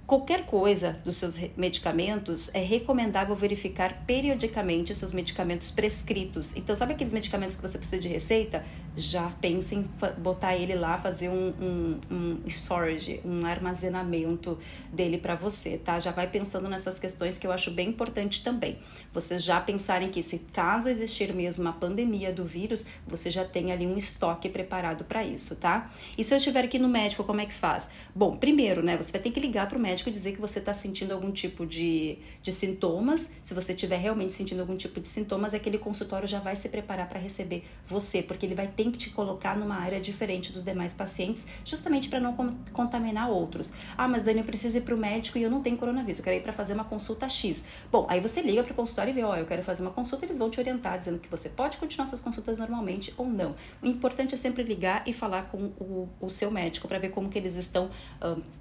Qualquer 0.05 0.45
coisa 0.45 0.99
dos 1.05 1.15
seus 1.15 1.37
medicamentos 1.55 2.53
é 2.53 2.61
recomendável 2.61 3.33
verificar 3.33 4.03
periodicamente 4.05 4.93
seus 4.93 5.13
medicamentos 5.13 5.71
prescritos. 5.71 6.53
Então, 6.57 6.75
sabe 6.75 6.93
aqueles 6.93 7.13
medicamentos 7.13 7.55
que 7.55 7.61
você 7.61 7.77
precisa 7.77 8.01
de 8.01 8.09
receita? 8.09 8.61
Já 8.97 9.29
pense 9.39 9.73
em 9.73 9.89
botar 10.17 10.57
ele 10.57 10.75
lá, 10.75 10.97
fazer 10.97 11.29
um, 11.29 11.53
um, 11.61 11.99
um 12.11 12.41
storage, 12.45 13.21
um 13.23 13.45
armazenamento 13.45 14.59
dele 14.91 15.17
para 15.17 15.33
você, 15.33 15.77
tá? 15.77 15.97
Já 15.97 16.11
vai 16.11 16.27
pensando 16.27 16.67
nessas 16.67 16.99
questões 16.99 17.37
que 17.37 17.47
eu 17.47 17.51
acho 17.53 17.71
bem 17.71 17.87
importante 17.87 18.43
também. 18.43 18.79
Vocês 19.13 19.41
já 19.41 19.61
pensarem 19.61 20.09
que, 20.09 20.21
se 20.21 20.39
caso 20.51 20.89
existir 20.89 21.33
mesmo 21.33 21.63
uma 21.63 21.71
pandemia 21.71 22.33
do 22.33 22.43
vírus, 22.43 22.85
você 23.07 23.29
já 23.29 23.45
tem 23.45 23.71
ali 23.71 23.87
um 23.87 23.97
estoque 23.97 24.49
preparado 24.49 25.05
para 25.05 25.23
isso, 25.23 25.55
tá? 25.55 25.89
E 26.17 26.23
se 26.23 26.33
eu 26.33 26.37
estiver 26.37 26.65
aqui 26.65 26.77
no 26.77 26.89
médico, 26.89 27.23
como 27.23 27.39
é 27.39 27.45
que 27.45 27.53
faz? 27.53 27.89
Bom, 28.13 28.35
primeiro, 28.35 28.83
né, 28.83 28.97
você 28.97 29.13
vai 29.13 29.21
ter 29.21 29.31
que 29.31 29.39
ligar 29.39 29.69
para 29.69 29.77
o 29.77 29.81
médico 29.81 30.00
médico 30.01 30.11
dizer 30.11 30.33
que 30.33 30.41
você 30.41 30.59
está 30.59 30.73
sentindo 30.73 31.13
algum 31.13 31.31
tipo 31.31 31.65
de, 31.65 32.17
de 32.41 32.51
sintomas. 32.51 33.33
Se 33.41 33.53
você 33.53 33.73
estiver 33.73 33.97
realmente 33.97 34.33
sentindo 34.33 34.59
algum 34.61 34.75
tipo 34.75 34.99
de 34.99 35.07
sintomas, 35.07 35.53
aquele 35.53 35.77
consultório 35.77 36.27
já 36.27 36.39
vai 36.39 36.55
se 36.55 36.67
preparar 36.67 37.07
para 37.07 37.19
receber 37.19 37.63
você, 37.85 38.23
porque 38.23 38.45
ele 38.45 38.55
vai 38.55 38.67
ter 38.67 38.85
que 38.85 38.97
te 38.97 39.09
colocar 39.11 39.55
numa 39.55 39.75
área 39.75 39.99
diferente 39.99 40.51
dos 40.51 40.63
demais 40.63 40.93
pacientes, 40.93 41.45
justamente 41.63 42.09
para 42.09 42.19
não 42.19 42.35
contaminar 42.73 43.29
outros. 43.29 43.71
Ah, 43.95 44.07
mas 44.07 44.23
Dani, 44.23 44.39
eu 44.39 44.45
preciso 44.45 44.77
ir 44.77 44.81
para 44.81 44.95
o 44.95 44.97
médico 44.97 45.37
e 45.37 45.43
eu 45.43 45.49
não 45.49 45.61
tenho 45.61 45.77
coronavírus, 45.77 46.17
eu 46.17 46.23
quero 46.23 46.37
ir 46.37 46.43
para 46.43 46.53
fazer 46.53 46.73
uma 46.73 46.85
consulta 46.85 47.29
X. 47.29 47.63
Bom, 47.91 48.05
aí 48.09 48.19
você 48.19 48.41
liga 48.41 48.63
para 48.63 48.73
o 48.73 48.75
consultório 48.75 49.11
e 49.11 49.13
vê, 49.13 49.23
ó, 49.23 49.31
oh, 49.31 49.35
eu 49.35 49.45
quero 49.45 49.61
fazer 49.61 49.81
uma 49.81 49.91
consulta, 49.91 50.25
eles 50.25 50.37
vão 50.37 50.49
te 50.49 50.59
orientar, 50.59 50.97
dizendo 50.97 51.19
que 51.19 51.29
você 51.29 51.49
pode 51.49 51.77
continuar 51.77 52.05
suas 52.07 52.21
consultas 52.21 52.57
normalmente 52.57 53.13
ou 53.17 53.27
não. 53.27 53.55
O 53.81 53.85
importante 53.85 54.33
é 54.33 54.37
sempre 54.37 54.63
ligar 54.63 55.03
e 55.05 55.13
falar 55.13 55.43
com 55.43 55.71
o, 55.79 56.09
o 56.19 56.29
seu 56.29 56.49
médico 56.49 56.87
para 56.87 56.97
ver 56.97 57.09
como 57.09 57.29
que 57.29 57.37
eles 57.37 57.55
estão, 57.55 57.89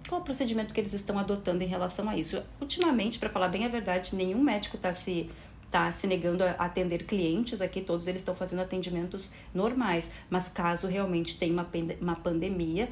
qual 0.08 0.20
o 0.20 0.24
procedimento 0.24 0.74
que 0.74 0.80
eles 0.80 0.92
estão 0.92 1.18
adotando 1.20 1.62
em 1.62 1.66
relação 1.66 2.08
a 2.08 2.16
isso. 2.16 2.42
Ultimamente, 2.60 3.18
para 3.18 3.28
falar 3.28 3.48
bem 3.48 3.64
a 3.64 3.68
verdade, 3.68 4.16
nenhum 4.16 4.42
médico 4.42 4.76
está 4.76 4.92
se 4.92 5.30
tá 5.70 5.92
se 5.92 6.06
negando 6.06 6.42
a 6.42 6.50
atender 6.50 7.04
clientes 7.04 7.60
aqui, 7.60 7.80
todos 7.80 8.08
eles 8.08 8.22
estão 8.22 8.34
fazendo 8.34 8.60
atendimentos 8.60 9.32
normais, 9.54 10.10
mas 10.28 10.48
caso 10.48 10.88
realmente 10.88 11.38
tenha 11.38 11.52
uma, 11.52 11.68
uma 12.00 12.16
pandemia, 12.16 12.88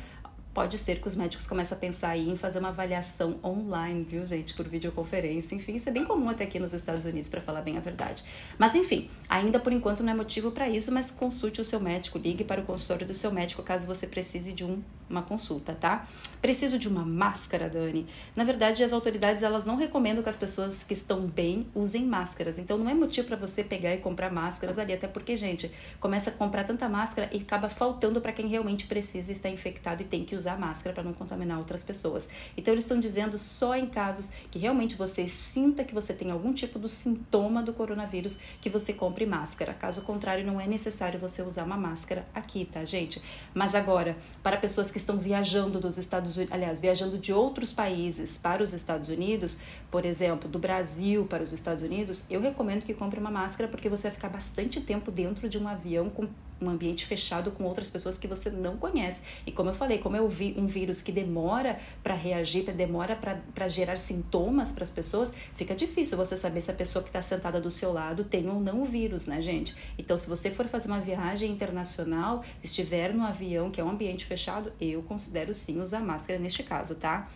pode 0.58 0.76
ser 0.76 1.00
que 1.00 1.06
os 1.06 1.14
médicos 1.14 1.46
comecem 1.46 1.76
a 1.76 1.80
pensar 1.80 2.16
em 2.16 2.36
fazer 2.36 2.58
uma 2.58 2.70
avaliação 2.70 3.38
online, 3.44 4.02
viu, 4.02 4.26
gente, 4.26 4.54
por 4.54 4.66
videoconferência. 4.66 5.54
Enfim, 5.54 5.76
isso 5.76 5.88
é 5.88 5.92
bem 5.92 6.04
comum 6.04 6.28
até 6.28 6.44
aqui 6.44 6.58
nos 6.58 6.72
Estados 6.72 7.04
Unidos, 7.04 7.28
para 7.28 7.40
falar 7.40 7.62
bem 7.62 7.76
a 7.76 7.80
verdade. 7.80 8.24
Mas 8.58 8.74
enfim, 8.74 9.08
ainda 9.28 9.60
por 9.60 9.72
enquanto 9.72 10.02
não 10.02 10.12
é 10.12 10.16
motivo 10.16 10.50
para 10.50 10.68
isso, 10.68 10.90
mas 10.90 11.10
consulte 11.10 11.60
o 11.60 11.64
seu 11.64 11.78
médico, 11.78 12.18
ligue 12.18 12.42
para 12.42 12.60
o 12.60 12.64
consultório 12.64 13.06
do 13.06 13.14
seu 13.14 13.30
médico 13.30 13.62
caso 13.62 13.86
você 13.86 14.06
precise 14.06 14.52
de 14.52 14.64
um, 14.64 14.82
uma 15.08 15.22
consulta, 15.22 15.74
tá? 15.74 16.06
Preciso 16.40 16.78
de 16.78 16.88
uma 16.88 17.04
máscara, 17.04 17.68
Dani. 17.68 18.06
Na 18.36 18.44
verdade, 18.44 18.84
as 18.84 18.92
autoridades 18.92 19.42
elas 19.42 19.64
não 19.64 19.76
recomendam 19.76 20.22
que 20.22 20.28
as 20.28 20.36
pessoas 20.36 20.84
que 20.84 20.92
estão 20.92 21.26
bem 21.26 21.66
usem 21.74 22.04
máscaras. 22.04 22.58
Então 22.58 22.78
não 22.78 22.88
é 22.88 22.94
motivo 22.94 23.26
para 23.26 23.36
você 23.36 23.64
pegar 23.64 23.94
e 23.94 23.98
comprar 23.98 24.30
máscaras 24.30 24.78
ali, 24.78 24.92
até 24.92 25.08
porque, 25.08 25.36
gente, 25.36 25.70
começa 25.98 26.30
a 26.30 26.32
comprar 26.32 26.64
tanta 26.64 26.88
máscara 26.88 27.28
e 27.32 27.38
acaba 27.38 27.68
faltando 27.68 28.20
para 28.20 28.32
quem 28.32 28.46
realmente 28.46 28.86
precisa 28.86 29.30
e 29.30 29.34
está 29.34 29.48
infectado 29.48 30.02
e 30.02 30.04
tem 30.04 30.24
que 30.24 30.34
usar 30.34 30.58
máscara 30.58 30.94
para 30.94 31.02
não 31.02 31.12
contaminar 31.12 31.58
outras 31.58 31.82
pessoas. 31.82 32.28
Então 32.56 32.72
eles 32.72 32.84
estão 32.84 33.00
dizendo 33.00 33.38
só 33.38 33.74
em 33.74 33.86
casos 33.86 34.30
que 34.50 34.58
realmente 34.58 34.96
você 34.96 35.26
sinta 35.26 35.84
que 35.84 35.94
você 35.94 36.12
tem 36.12 36.30
algum 36.30 36.52
tipo 36.52 36.78
de 36.78 36.88
sintoma 36.88 37.62
do 37.62 37.72
coronavírus 37.72 38.38
que 38.60 38.70
você 38.70 38.92
compre 38.92 39.26
máscara. 39.26 39.74
Caso 39.74 40.02
contrário, 40.02 40.44
não 40.44 40.60
é 40.60 40.66
necessário 40.66 41.18
você 41.18 41.42
usar 41.42 41.64
uma 41.64 41.76
máscara 41.76 42.26
aqui, 42.34 42.64
tá, 42.64 42.84
gente? 42.84 43.20
Mas 43.54 43.74
agora, 43.74 44.16
para 44.42 44.56
pessoas 44.56 44.90
que 44.90 44.97
estão 44.98 45.16
viajando 45.16 45.80
dos 45.80 45.96
Estados 45.96 46.37
Unidos, 46.37 46.54
aliás, 46.54 46.80
viajando 46.80 47.16
de 47.16 47.32
outros 47.32 47.72
países 47.72 48.37
para 48.37 48.62
os 48.62 48.72
Estados 48.72 49.08
Unidos, 49.08 49.58
por 49.90 50.04
exemplo, 50.04 50.48
do 50.48 50.58
Brasil 50.58 51.24
para 51.24 51.42
os 51.42 51.52
Estados 51.52 51.82
Unidos, 51.82 52.24
eu 52.28 52.40
recomendo 52.40 52.84
que 52.84 52.92
compre 52.92 53.18
uma 53.18 53.30
máscara 53.30 53.68
porque 53.68 53.88
você 53.88 54.08
vai 54.08 54.14
ficar 54.14 54.28
bastante 54.28 54.80
tempo 54.80 55.11
dentro 55.11 55.48
de 55.48 55.58
um 55.58 55.66
avião 55.66 56.11
com 56.11 56.28
um 56.60 56.68
ambiente 56.68 57.06
fechado 57.06 57.50
com 57.52 57.64
outras 57.64 57.88
pessoas 57.88 58.18
que 58.18 58.26
você 58.26 58.50
não 58.50 58.76
conhece. 58.76 59.22
E 59.46 59.52
como 59.52 59.70
eu 59.70 59.74
falei, 59.74 59.98
como 59.98 60.16
é 60.16 60.20
um 60.20 60.66
vírus 60.66 61.00
que 61.00 61.12
demora 61.12 61.78
para 62.02 62.14
reagir, 62.14 62.64
demora 62.72 63.16
para 63.16 63.68
gerar 63.68 63.96
sintomas 63.96 64.72
para 64.72 64.84
as 64.84 64.90
pessoas, 64.90 65.32
fica 65.54 65.74
difícil 65.74 66.16
você 66.16 66.36
saber 66.36 66.60
se 66.60 66.70
a 66.70 66.74
pessoa 66.74 67.02
que 67.02 67.08
está 67.08 67.22
sentada 67.22 67.60
do 67.60 67.70
seu 67.70 67.92
lado 67.92 68.24
tem 68.24 68.48
ou 68.48 68.60
não 68.60 68.82
o 68.82 68.84
vírus, 68.84 69.26
né, 69.26 69.40
gente? 69.40 69.74
Então, 69.96 70.18
se 70.18 70.28
você 70.28 70.50
for 70.50 70.66
fazer 70.66 70.88
uma 70.88 71.00
viagem 71.00 71.50
internacional, 71.50 72.44
estiver 72.62 73.14
no 73.14 73.22
avião, 73.22 73.70
que 73.70 73.80
é 73.80 73.84
um 73.84 73.90
ambiente 73.90 74.24
fechado, 74.24 74.72
eu 74.80 75.02
considero 75.02 75.54
sim 75.54 75.80
usar 75.80 76.00
máscara 76.00 76.38
neste 76.38 76.62
caso, 76.62 76.96
tá? 76.96 77.28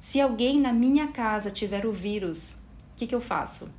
Se 0.00 0.20
alguém 0.20 0.60
na 0.60 0.72
minha 0.72 1.08
casa 1.08 1.50
tiver 1.50 1.86
o 1.86 1.92
vírus, 1.92 2.52
o 2.92 2.96
que, 2.96 3.06
que 3.06 3.14
eu 3.14 3.20
faço? 3.20 3.72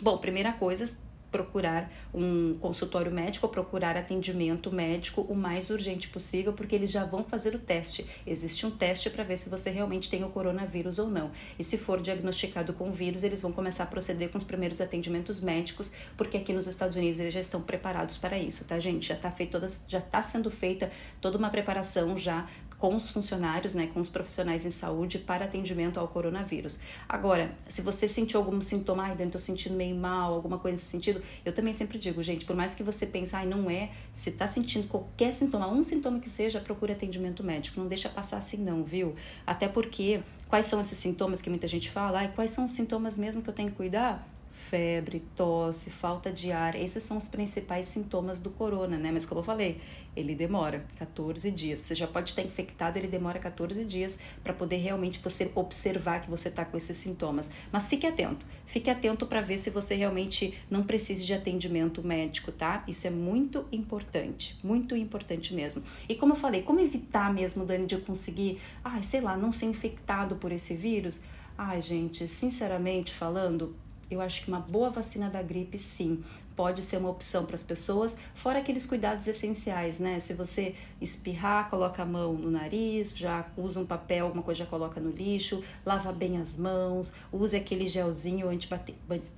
Bom, 0.00 0.18
primeira 0.18 0.52
coisa, 0.52 0.98
procurar 1.32 1.90
um 2.14 2.56
consultório 2.60 3.10
médico 3.10 3.46
ou 3.46 3.52
procurar 3.52 3.96
atendimento 3.96 4.70
médico 4.70 5.22
o 5.22 5.34
mais 5.34 5.70
urgente 5.70 6.08
possível, 6.08 6.52
porque 6.52 6.76
eles 6.76 6.92
já 6.92 7.04
vão 7.04 7.24
fazer 7.24 7.54
o 7.54 7.58
teste. 7.58 8.06
Existe 8.26 8.66
um 8.66 8.70
teste 8.70 9.08
para 9.10 9.24
ver 9.24 9.38
se 9.38 9.48
você 9.48 9.70
realmente 9.70 10.10
tem 10.10 10.22
o 10.22 10.28
coronavírus 10.28 10.98
ou 10.98 11.08
não. 11.08 11.30
E 11.58 11.64
se 11.64 11.78
for 11.78 12.00
diagnosticado 12.00 12.74
com 12.74 12.90
o 12.90 12.92
vírus, 12.92 13.22
eles 13.22 13.40
vão 13.40 13.50
começar 13.50 13.84
a 13.84 13.86
proceder 13.86 14.28
com 14.28 14.36
os 14.36 14.44
primeiros 14.44 14.80
atendimentos 14.80 15.40
médicos, 15.40 15.90
porque 16.16 16.36
aqui 16.36 16.52
nos 16.52 16.66
Estados 16.66 16.96
Unidos 16.96 17.18
eles 17.18 17.32
já 17.32 17.40
estão 17.40 17.62
preparados 17.62 18.18
para 18.18 18.38
isso, 18.38 18.64
tá, 18.64 18.78
gente? 18.78 19.08
Já 19.08 19.14
está 19.14 19.30
todas, 19.50 19.82
já 19.88 19.98
está 19.98 20.22
sendo 20.22 20.50
feita 20.50 20.90
toda 21.20 21.38
uma 21.38 21.48
preparação 21.48 22.16
já 22.16 22.46
com 22.82 22.96
os 22.96 23.08
funcionários, 23.08 23.74
né, 23.74 23.86
com 23.86 24.00
os 24.00 24.08
profissionais 24.08 24.66
em 24.66 24.70
saúde 24.72 25.16
para 25.16 25.44
atendimento 25.44 26.00
ao 26.00 26.08
coronavírus. 26.08 26.80
Agora, 27.08 27.56
se 27.68 27.80
você 27.80 28.08
sentiu 28.08 28.40
algum 28.40 28.60
sintoma, 28.60 29.04
ai, 29.04 29.14
Dani, 29.14 29.30
tô 29.30 29.38
sentindo 29.38 29.76
meio 29.76 29.94
mal, 29.94 30.34
alguma 30.34 30.58
coisa 30.58 30.72
nesse 30.72 30.86
sentido, 30.86 31.22
eu 31.44 31.52
também 31.52 31.72
sempre 31.72 31.96
digo, 31.96 32.20
gente, 32.24 32.44
por 32.44 32.56
mais 32.56 32.74
que 32.74 32.82
você 32.82 33.06
pense, 33.06 33.36
ai, 33.36 33.46
não 33.46 33.70
é, 33.70 33.90
se 34.12 34.32
tá 34.32 34.48
sentindo 34.48 34.88
qualquer 34.88 35.32
sintoma, 35.32 35.68
um 35.68 35.80
sintoma 35.80 36.18
que 36.18 36.28
seja, 36.28 36.58
procure 36.58 36.92
atendimento 36.92 37.44
médico, 37.44 37.78
não 37.78 37.86
deixa 37.86 38.08
passar 38.08 38.38
assim 38.38 38.56
não, 38.56 38.82
viu? 38.82 39.14
Até 39.46 39.68
porque, 39.68 40.20
quais 40.48 40.66
são 40.66 40.80
esses 40.80 40.98
sintomas 40.98 41.40
que 41.40 41.48
muita 41.48 41.68
gente 41.68 41.88
fala? 41.88 42.18
Ai, 42.18 42.32
quais 42.34 42.50
são 42.50 42.64
os 42.64 42.72
sintomas 42.72 43.16
mesmo 43.16 43.42
que 43.42 43.48
eu 43.48 43.54
tenho 43.54 43.70
que 43.70 43.76
cuidar? 43.76 44.28
Febre, 44.72 45.22
tosse, 45.36 45.90
falta 45.90 46.32
de 46.32 46.50
ar, 46.50 46.74
esses 46.74 47.02
são 47.02 47.18
os 47.18 47.28
principais 47.28 47.86
sintomas 47.86 48.40
do 48.40 48.48
corona, 48.48 48.96
né? 48.96 49.12
Mas 49.12 49.26
como 49.26 49.40
eu 49.40 49.44
falei, 49.44 49.78
ele 50.16 50.34
demora 50.34 50.86
14 50.98 51.50
dias. 51.50 51.80
Você 51.80 51.94
já 51.94 52.06
pode 52.06 52.30
estar 52.30 52.40
infectado, 52.40 52.98
ele 52.98 53.06
demora 53.06 53.38
14 53.38 53.84
dias 53.84 54.18
para 54.42 54.54
poder 54.54 54.78
realmente 54.78 55.18
você 55.18 55.52
observar 55.54 56.22
que 56.22 56.30
você 56.30 56.48
está 56.48 56.64
com 56.64 56.78
esses 56.78 56.96
sintomas. 56.96 57.50
Mas 57.70 57.86
fique 57.90 58.06
atento, 58.06 58.46
fique 58.64 58.88
atento 58.88 59.26
para 59.26 59.42
ver 59.42 59.58
se 59.58 59.68
você 59.68 59.94
realmente 59.94 60.54
não 60.70 60.84
precisa 60.84 61.22
de 61.22 61.34
atendimento 61.34 62.02
médico, 62.02 62.50
tá? 62.50 62.82
Isso 62.88 63.06
é 63.06 63.10
muito 63.10 63.66
importante, 63.70 64.58
muito 64.64 64.96
importante 64.96 65.52
mesmo. 65.52 65.82
E 66.08 66.14
como 66.14 66.32
eu 66.32 66.36
falei, 66.36 66.62
como 66.62 66.80
evitar 66.80 67.30
mesmo, 67.30 67.66
Dani, 67.66 67.84
de 67.84 67.94
eu 67.94 68.00
conseguir, 68.00 68.58
ai, 68.82 69.02
sei 69.02 69.20
lá, 69.20 69.36
não 69.36 69.52
ser 69.52 69.66
infectado 69.66 70.36
por 70.36 70.50
esse 70.50 70.74
vírus? 70.74 71.20
Ai, 71.58 71.82
gente, 71.82 72.26
sinceramente 72.26 73.12
falando, 73.12 73.76
eu 74.14 74.20
acho 74.20 74.42
que 74.42 74.48
uma 74.48 74.60
boa 74.60 74.90
vacina 74.90 75.28
da 75.28 75.42
gripe, 75.42 75.78
sim, 75.78 76.22
pode 76.54 76.82
ser 76.82 76.98
uma 76.98 77.08
opção 77.08 77.44
para 77.44 77.54
as 77.54 77.62
pessoas, 77.62 78.18
fora 78.34 78.58
aqueles 78.58 78.84
cuidados 78.84 79.26
essenciais, 79.26 79.98
né? 79.98 80.20
Se 80.20 80.34
você 80.34 80.74
espirrar, 81.00 81.68
coloca 81.70 82.02
a 82.02 82.04
mão 82.04 82.34
no 82.34 82.50
nariz, 82.50 83.12
já 83.16 83.46
usa 83.56 83.80
um 83.80 83.86
papel, 83.86 84.26
alguma 84.26 84.42
coisa 84.42 84.60
já 84.60 84.66
coloca 84.66 85.00
no 85.00 85.10
lixo, 85.10 85.62
lava 85.84 86.12
bem 86.12 86.38
as 86.38 86.56
mãos, 86.56 87.14
use 87.32 87.56
aquele 87.56 87.88
gelzinho 87.88 88.48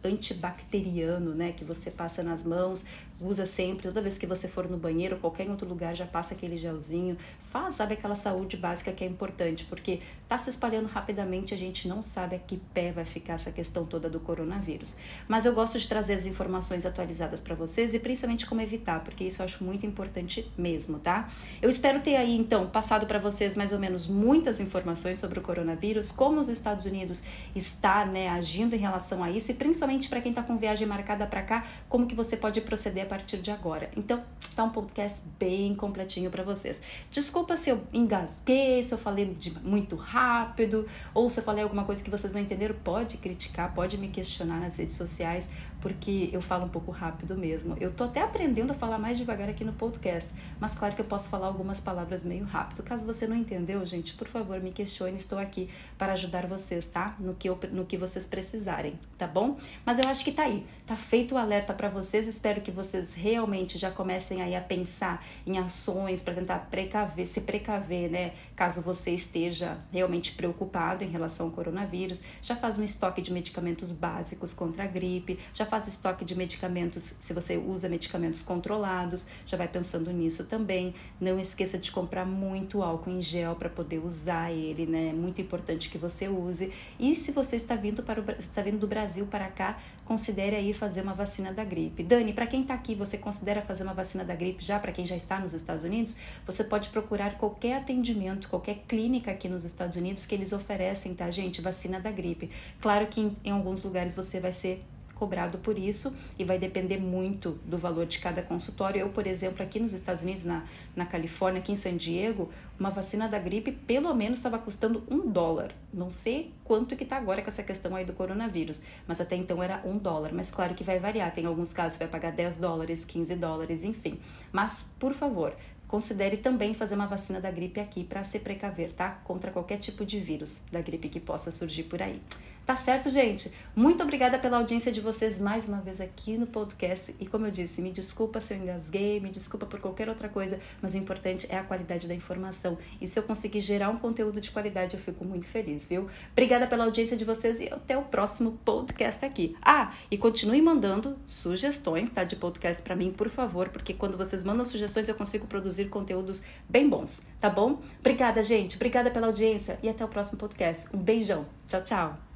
antibacteriano, 0.03 1.35
né, 1.35 1.53
que 1.53 1.65
você 1.65 1.91
passa 1.91 2.23
nas 2.23 2.45
mãos, 2.45 2.85
usa 3.25 3.47
sempre, 3.47 3.83
toda 3.83 4.03
vez 4.03 4.19
que 4.19 4.27
você 4.27 4.47
for 4.47 4.69
no 4.69 4.77
banheiro, 4.77 5.17
qualquer 5.17 5.49
outro 5.49 5.67
lugar, 5.67 5.97
já 5.97 6.07
passa 6.07 6.35
aquele 6.35 6.57
gelzinho. 6.57 7.17
Faz, 7.49 7.77
sabe, 7.77 7.95
aquela 7.95 8.15
saúde 8.15 8.57
básica 8.57 8.93
que 8.93 9.03
é 9.03 9.07
importante, 9.07 9.65
porque 9.65 10.01
tá 10.29 10.37
se 10.37 10.51
espalhando 10.51 10.87
rapidamente, 10.87 11.55
a 11.55 11.57
gente 11.57 11.89
não 11.89 12.03
sabe 12.03 12.37
a 12.37 12.39
que 12.39 12.59
pé 12.75 12.93
vai 12.93 13.05
ficar 13.05 13.35
essa 13.35 13.51
questão 13.51 13.87
toda 13.87 14.11
do 14.11 14.21
coronavírus. 14.21 14.97
Mas 15.27 15.47
eu 15.47 15.55
gosto 15.55 15.79
de 15.79 15.89
trazer 15.89 16.15
as 16.15 16.27
informações 16.27 16.85
atualizadas 16.85 17.41
para 17.41 17.55
vocês 17.55 17.95
e 17.95 17.99
principalmente 17.99 18.47
como 18.47 18.61
evitar, 18.61 19.03
porque 19.03 19.25
isso 19.25 19.41
eu 19.41 19.45
acho 19.45 19.65
muito 19.65 19.87
importante 19.87 20.51
mesmo, 20.57 20.99
tá? 20.99 21.31
Eu 21.63 21.71
espero 21.71 22.01
ter 22.01 22.17
aí 22.17 22.37
então 22.37 22.69
passado 22.69 23.07
para 23.07 23.19
vocês 23.19 23.57
mais 23.57 23.73
ou 23.73 23.79
menos 23.79 24.07
muitas 24.07 24.61
informações 24.61 25.19
sobre 25.19 25.39
o 25.39 25.43
coronavírus, 25.43 26.13
como 26.13 26.41
os 26.41 26.49
Estados 26.49 26.87
Unidos 26.87 27.23
está, 27.55 28.05
né, 28.05 28.29
agindo 28.29 28.75
em 28.75 28.79
relação 28.79 29.23
a 29.23 29.31
isso 29.31 29.51
e 29.51 29.55
principalmente 29.55 30.09
para 30.09 30.21
quem 30.21 30.31
está 30.31 30.43
com 30.43 30.57
viagem 30.57 30.87
marcada 30.87 31.27
para 31.27 31.43
cá, 31.43 31.67
como 31.89 32.07
que 32.07 32.15
você 32.15 32.37
pode 32.37 32.61
proceder 32.61 33.05
a 33.05 33.07
partir 33.15 33.37
de 33.37 33.53
agora. 33.53 33.89
Então, 33.97 34.25
tá 34.57 34.65
um 34.65 34.71
podcast 34.71 35.23
bem 35.39 35.73
completinho 35.73 36.33
para 36.33 36.43
vocês. 36.43 36.81
Desculpa 37.13 37.57
se 37.57 37.71
eu 37.71 37.81
engasguei, 37.93 38.83
se 38.83 38.93
eu 38.93 38.99
falei 38.99 39.27
de 39.27 39.57
muito 39.61 39.95
rápido 39.95 40.85
ou 41.13 41.31
se 41.31 41.39
eu 41.39 41.45
falei 41.45 41.63
alguma 41.63 41.85
coisa 41.85 42.03
que 42.03 42.11
vocês 42.11 42.35
não 42.35 42.41
entenderam, 42.41 42.75
pode 42.83 43.19
criticar, 43.19 43.73
pode 43.73 43.97
me 43.97 44.09
questionar 44.09 44.59
nas 44.59 44.75
redes 44.77 44.95
sociais, 44.95 45.49
porque 45.81 46.29
eu 46.33 46.43
falo 46.43 46.65
um 46.65 46.69
pouco 46.69 46.91
rápido 46.91 47.37
mesmo. 47.37 47.77
Eu 47.81 47.93
tô 47.93 48.05
até 48.05 48.21
aprendendo 48.21 48.73
a 48.73 48.75
falar 48.75 48.99
mais 48.99 49.17
devagar 49.17 49.49
aqui 49.49 49.65
no 49.65 49.73
podcast, 49.73 50.31
mas 50.59 50.75
claro 50.75 50.97
que 50.97 51.01
eu 51.01 51.07
posso 51.07 51.29
falar 51.29 51.47
algumas 51.47 51.81
palavras 51.81 52.25
meio 52.25 52.45
rápido. 52.45 52.83
Caso 52.83 53.07
você 53.07 53.29
não 53.29 53.37
entendeu, 53.37 53.85
gente, 53.87 54.15
por 54.15 54.27
favor, 54.27 54.61
me 54.61 54.73
questione, 54.73 55.15
estou 55.15 55.39
aqui 55.39 55.69
para 55.97 56.15
ajudar 56.15 56.49
vocês, 56.49 56.87
tá? 56.87 57.15
No 57.21 57.35
que, 57.35 57.49
eu, 57.49 57.57
no 57.71 57.85
que 57.85 57.97
vocês 57.97 58.27
precisarem, 58.27 58.99
tá 59.17 59.29
bom? 59.29 59.57
Mas 59.87 60.01
eu 60.01 60.09
acho 60.09 60.25
que 60.25 60.33
tá 60.33 60.43
aí, 60.43 60.67
tá 60.85 60.97
feito 60.97 61.37
o 61.37 61.39
alerta 61.39 61.73
para 61.73 61.89
vocês. 61.89 62.27
Espero 62.27 62.61
que 62.61 62.71
vocês 62.71 62.94
realmente 63.15 63.79
já 63.79 63.91
comecem 63.91 64.43
aí 64.43 64.55
a 64.55 64.61
pensar 64.61 65.25
em 65.47 65.59
ações 65.59 66.23
para 66.23 66.35
tentar 66.35 66.59
precaver, 66.71 67.27
se 67.27 67.41
precaver, 67.41 68.11
né? 68.11 68.33
Caso 68.57 68.83
você 68.83 69.11
esteja 69.11 69.79
realmente 69.93 70.33
preocupado 70.33 71.05
em 71.05 71.09
relação 71.09 71.47
ao 71.47 71.53
coronavírus, 71.53 72.23
já 72.41 72.57
faz 72.57 72.79
um 72.79 72.83
estoque 72.83 73.21
de 73.21 73.33
medicamentos 73.33 73.93
básicos 73.93 74.53
contra 74.53 74.85
a 74.85 74.87
gripe, 74.87 75.39
já 75.53 75.67
faz 75.67 75.87
estoque 75.87 76.25
de 76.25 76.35
medicamentos 76.35 76.55
medicamentos, 76.55 77.17
se 77.19 77.33
você 77.33 77.57
usa 77.57 77.89
medicamentos 77.89 78.43
controlados, 78.43 79.27
já 79.45 79.57
vai 79.57 79.69
pensando 79.69 80.11
nisso 80.13 80.45
também. 80.45 80.95
Não 81.21 81.39
esqueça 81.39 81.79
de 81.79 81.91
comprar 81.91 82.25
muito 82.25 82.83
álcool 82.83 83.11
em 83.11 83.23
gel 83.23 83.57
para 83.57 83.69
poder 83.69 83.99
usar 83.99 84.53
ele, 84.53 84.87
né? 84.87 85.09
É 85.09 85.13
muito 85.13 85.41
importante 85.41 85.91
que 85.91 85.99
você 85.99 86.29
use. 86.29 86.73
E 86.99 87.15
se 87.17 87.33
você 87.33 87.57
está 87.57 87.75
vindo 87.77 88.03
para 88.03 88.21
o, 88.21 88.25
está 88.39 88.63
vindo 88.63 88.79
do 88.79 88.87
Brasil 88.87 89.27
para 89.27 89.49
cá, 89.49 89.79
considere 90.05 90.57
aí 90.57 90.73
fazer 90.73 91.03
uma 91.03 91.15
vacina 91.15 91.53
da 91.53 91.65
gripe. 91.65 92.03
Dani, 92.03 92.33
para 92.33 92.47
quem 92.47 92.63
está 92.63 92.75
aqui, 92.85 92.95
você 92.95 93.17
considera 93.17 93.63
fazer 93.63 93.83
uma 93.83 93.95
vacina 93.95 94.23
da 94.23 94.35
gripe 94.35 94.63
já 94.63 94.79
para 94.79 94.93
quem 94.93 95.07
já 95.07 95.17
está 95.17 95.41
nos 95.41 95.55
Estados 95.55 95.83
Unidos? 95.83 96.17
Você 96.45 96.63
pode 96.63 96.91
procurar 96.91 97.39
qualquer 97.39 97.79
atendimento, 97.79 98.47
qualquer 98.49 98.83
clínica 98.87 99.31
aqui 99.31 99.49
nos 99.49 99.65
Estados 99.65 99.97
Unidos 99.97 100.27
que 100.27 100.35
eles 100.35 100.53
oferecem, 100.53 101.15
tá, 101.15 101.31
gente? 101.31 101.63
Vacina 101.63 101.99
da 101.99 102.11
gripe. 102.11 102.51
Claro 102.81 103.07
que 103.07 103.23
em, 103.23 103.37
em 103.43 103.51
alguns 103.51 103.83
lugares 103.83 104.15
você 104.15 104.39
vai 104.39 104.53
ser 104.53 104.85
cobrado 105.15 105.59
por 105.59 105.79
isso 105.79 106.17
e 106.39 106.45
vai 106.45 106.59
depender 106.59 106.99
muito 106.99 107.59
do 107.65 107.79
valor 107.79 108.07
de 108.07 108.19
cada 108.19 108.43
consultório. 108.43 109.01
Eu, 109.01 109.09
por 109.11 109.27
exemplo, 109.27 109.63
aqui 109.63 109.79
nos 109.81 109.93
Estados 109.93 110.23
Unidos, 110.23 110.45
na, 110.45 110.65
na 110.95 111.07
Califórnia, 111.07 111.61
aqui 111.61 111.73
em 111.73 111.77
San 111.77 111.97
Diego, 111.97 112.51
uma 112.79 112.91
vacina 112.91 113.29
da 113.29 113.39
gripe 113.39 113.73
pelo 113.73 114.13
menos 114.15 114.39
estava 114.39 114.59
custando 114.59 115.03
um 115.11 115.31
dólar. 115.31 115.71
Não 115.93 116.11
sei 116.11 116.53
quanto 116.65 116.97
que 116.97 117.05
está 117.05 117.17
agora 117.17 117.43
com 117.43 117.49
essa 117.49 117.63
questão 117.63 117.95
aí 117.95 118.05
do 118.05 118.13
coronavírus, 118.13 118.83
mas 119.07 119.21
até 119.21 119.37
então 119.37 119.63
era 119.63 119.81
um 119.85 119.97
dólar. 119.97 120.33
Mas 120.33 120.51
claro 120.51 120.75
que 120.75 120.83
vai 120.83 120.99
variar, 120.99 121.33
tem 121.33 121.47
alguns 121.47 121.73
casos 121.73 121.97
que 121.97 122.05
vai 122.05 122.11
pagar 122.11 122.33
10 122.33 122.59
dólares, 122.59 123.05
15 123.05 123.37
dólares, 123.37 123.85
enfim. 123.85 124.19
Mas, 124.53 124.89
por 124.99 125.15
favor, 125.15 125.55
considere 125.89 126.37
também 126.37 126.75
fazer 126.75 126.95
uma 126.95 127.07
vacina 127.07 127.41
da 127.41 127.51
gripe 127.51 127.79
aqui 127.81 128.03
para 128.03 128.25
se 128.25 128.39
precaver, 128.39 128.93
tá? 128.93 129.11
Contra 129.25 129.51
qualquer 129.51 129.79
tipo 129.79 130.05
de 130.05 130.19
vírus 130.19 130.63
da 130.73 130.81
gripe 130.81 131.09
que 131.09 131.21
possa 131.21 131.51
surgir 131.51 131.85
por 131.85 132.03
aí. 132.03 132.21
Tá 132.65 132.75
certo, 132.75 133.11
gente? 133.11 133.53
Muito 133.77 134.03
obrigada 134.03 134.39
pela 134.39 134.57
audiência 134.57 134.91
de 134.91 134.99
vocês 134.99 135.39
mais 135.39 135.69
uma 135.69 135.83
vez 135.83 136.01
aqui 136.01 136.39
no 136.39 136.47
podcast. 136.47 137.15
E 137.21 137.27
como 137.27 137.47
eu 137.47 137.51
disse, 137.51 137.83
me 137.83 137.91
desculpa 137.91 138.41
se 138.41 138.55
eu 138.55 138.59
engasguei, 138.59 139.21
me 139.21 139.31
desculpa 139.31 139.67
por 139.67 139.81
qualquer 139.81 140.09
outra 140.09 140.31
coisa, 140.31 140.59
mas 140.81 140.95
o 140.95 140.97
importante 140.97 141.47
é 141.51 141.59
a 141.59 141.63
qualidade 141.63 142.09
da 142.09 142.15
informação. 142.15 142.79
E 143.03 143.07
se 143.07 143.19
eu 143.19 143.23
conseguir 143.23 143.61
gerar 143.61 143.91
um 143.91 143.99
conteúdo 143.99 144.41
de 144.41 144.51
qualidade, 144.51 144.97
eu 144.97 145.03
fico 145.03 145.27
muito 145.27 145.47
feliz, 145.47 145.85
viu? 145.85 146.09
Obrigada 146.33 146.67
pela 146.67 146.85
audiência 146.85 147.19
de 147.19 147.25
vocês 147.25 147.61
e 147.61 147.69
até 147.69 147.99
o 147.99 148.03
próximo 148.05 148.59
podcast 148.65 149.23
aqui. 149.27 149.55
Ah, 149.61 149.93
e 150.11 150.17
continue 150.17 150.63
mandando 150.63 151.19
sugestões, 151.27 152.11
tá? 152.11 152.25
De 152.25 152.35
podcast 152.35 152.83
para 152.83 152.97
mim, 152.97 153.13
por 153.13 153.29
favor, 153.29 153.69
porque 153.69 153.93
quando 153.93 154.17
vocês 154.17 154.43
mandam 154.43 154.65
sugestões, 154.65 155.07
eu 155.07 155.15
consigo 155.15 155.47
produzir 155.47 155.91
conteúdos 155.91 156.43
bem 156.67 156.89
bons, 156.89 157.21
tá 157.43 157.51
bom? 157.51 157.83
Obrigada, 158.01 158.43
gente. 158.43 158.77
Obrigada 158.77 159.11
pela 159.11 159.27
audiência 159.27 159.79
e 159.83 159.89
até 159.91 160.03
o 160.03 160.09
próximo 160.09 160.39
podcast. 160.39 160.89
Um 160.95 160.99
beijão. 160.99 161.45
Tchau, 161.69 161.85
tchau. 161.85 162.34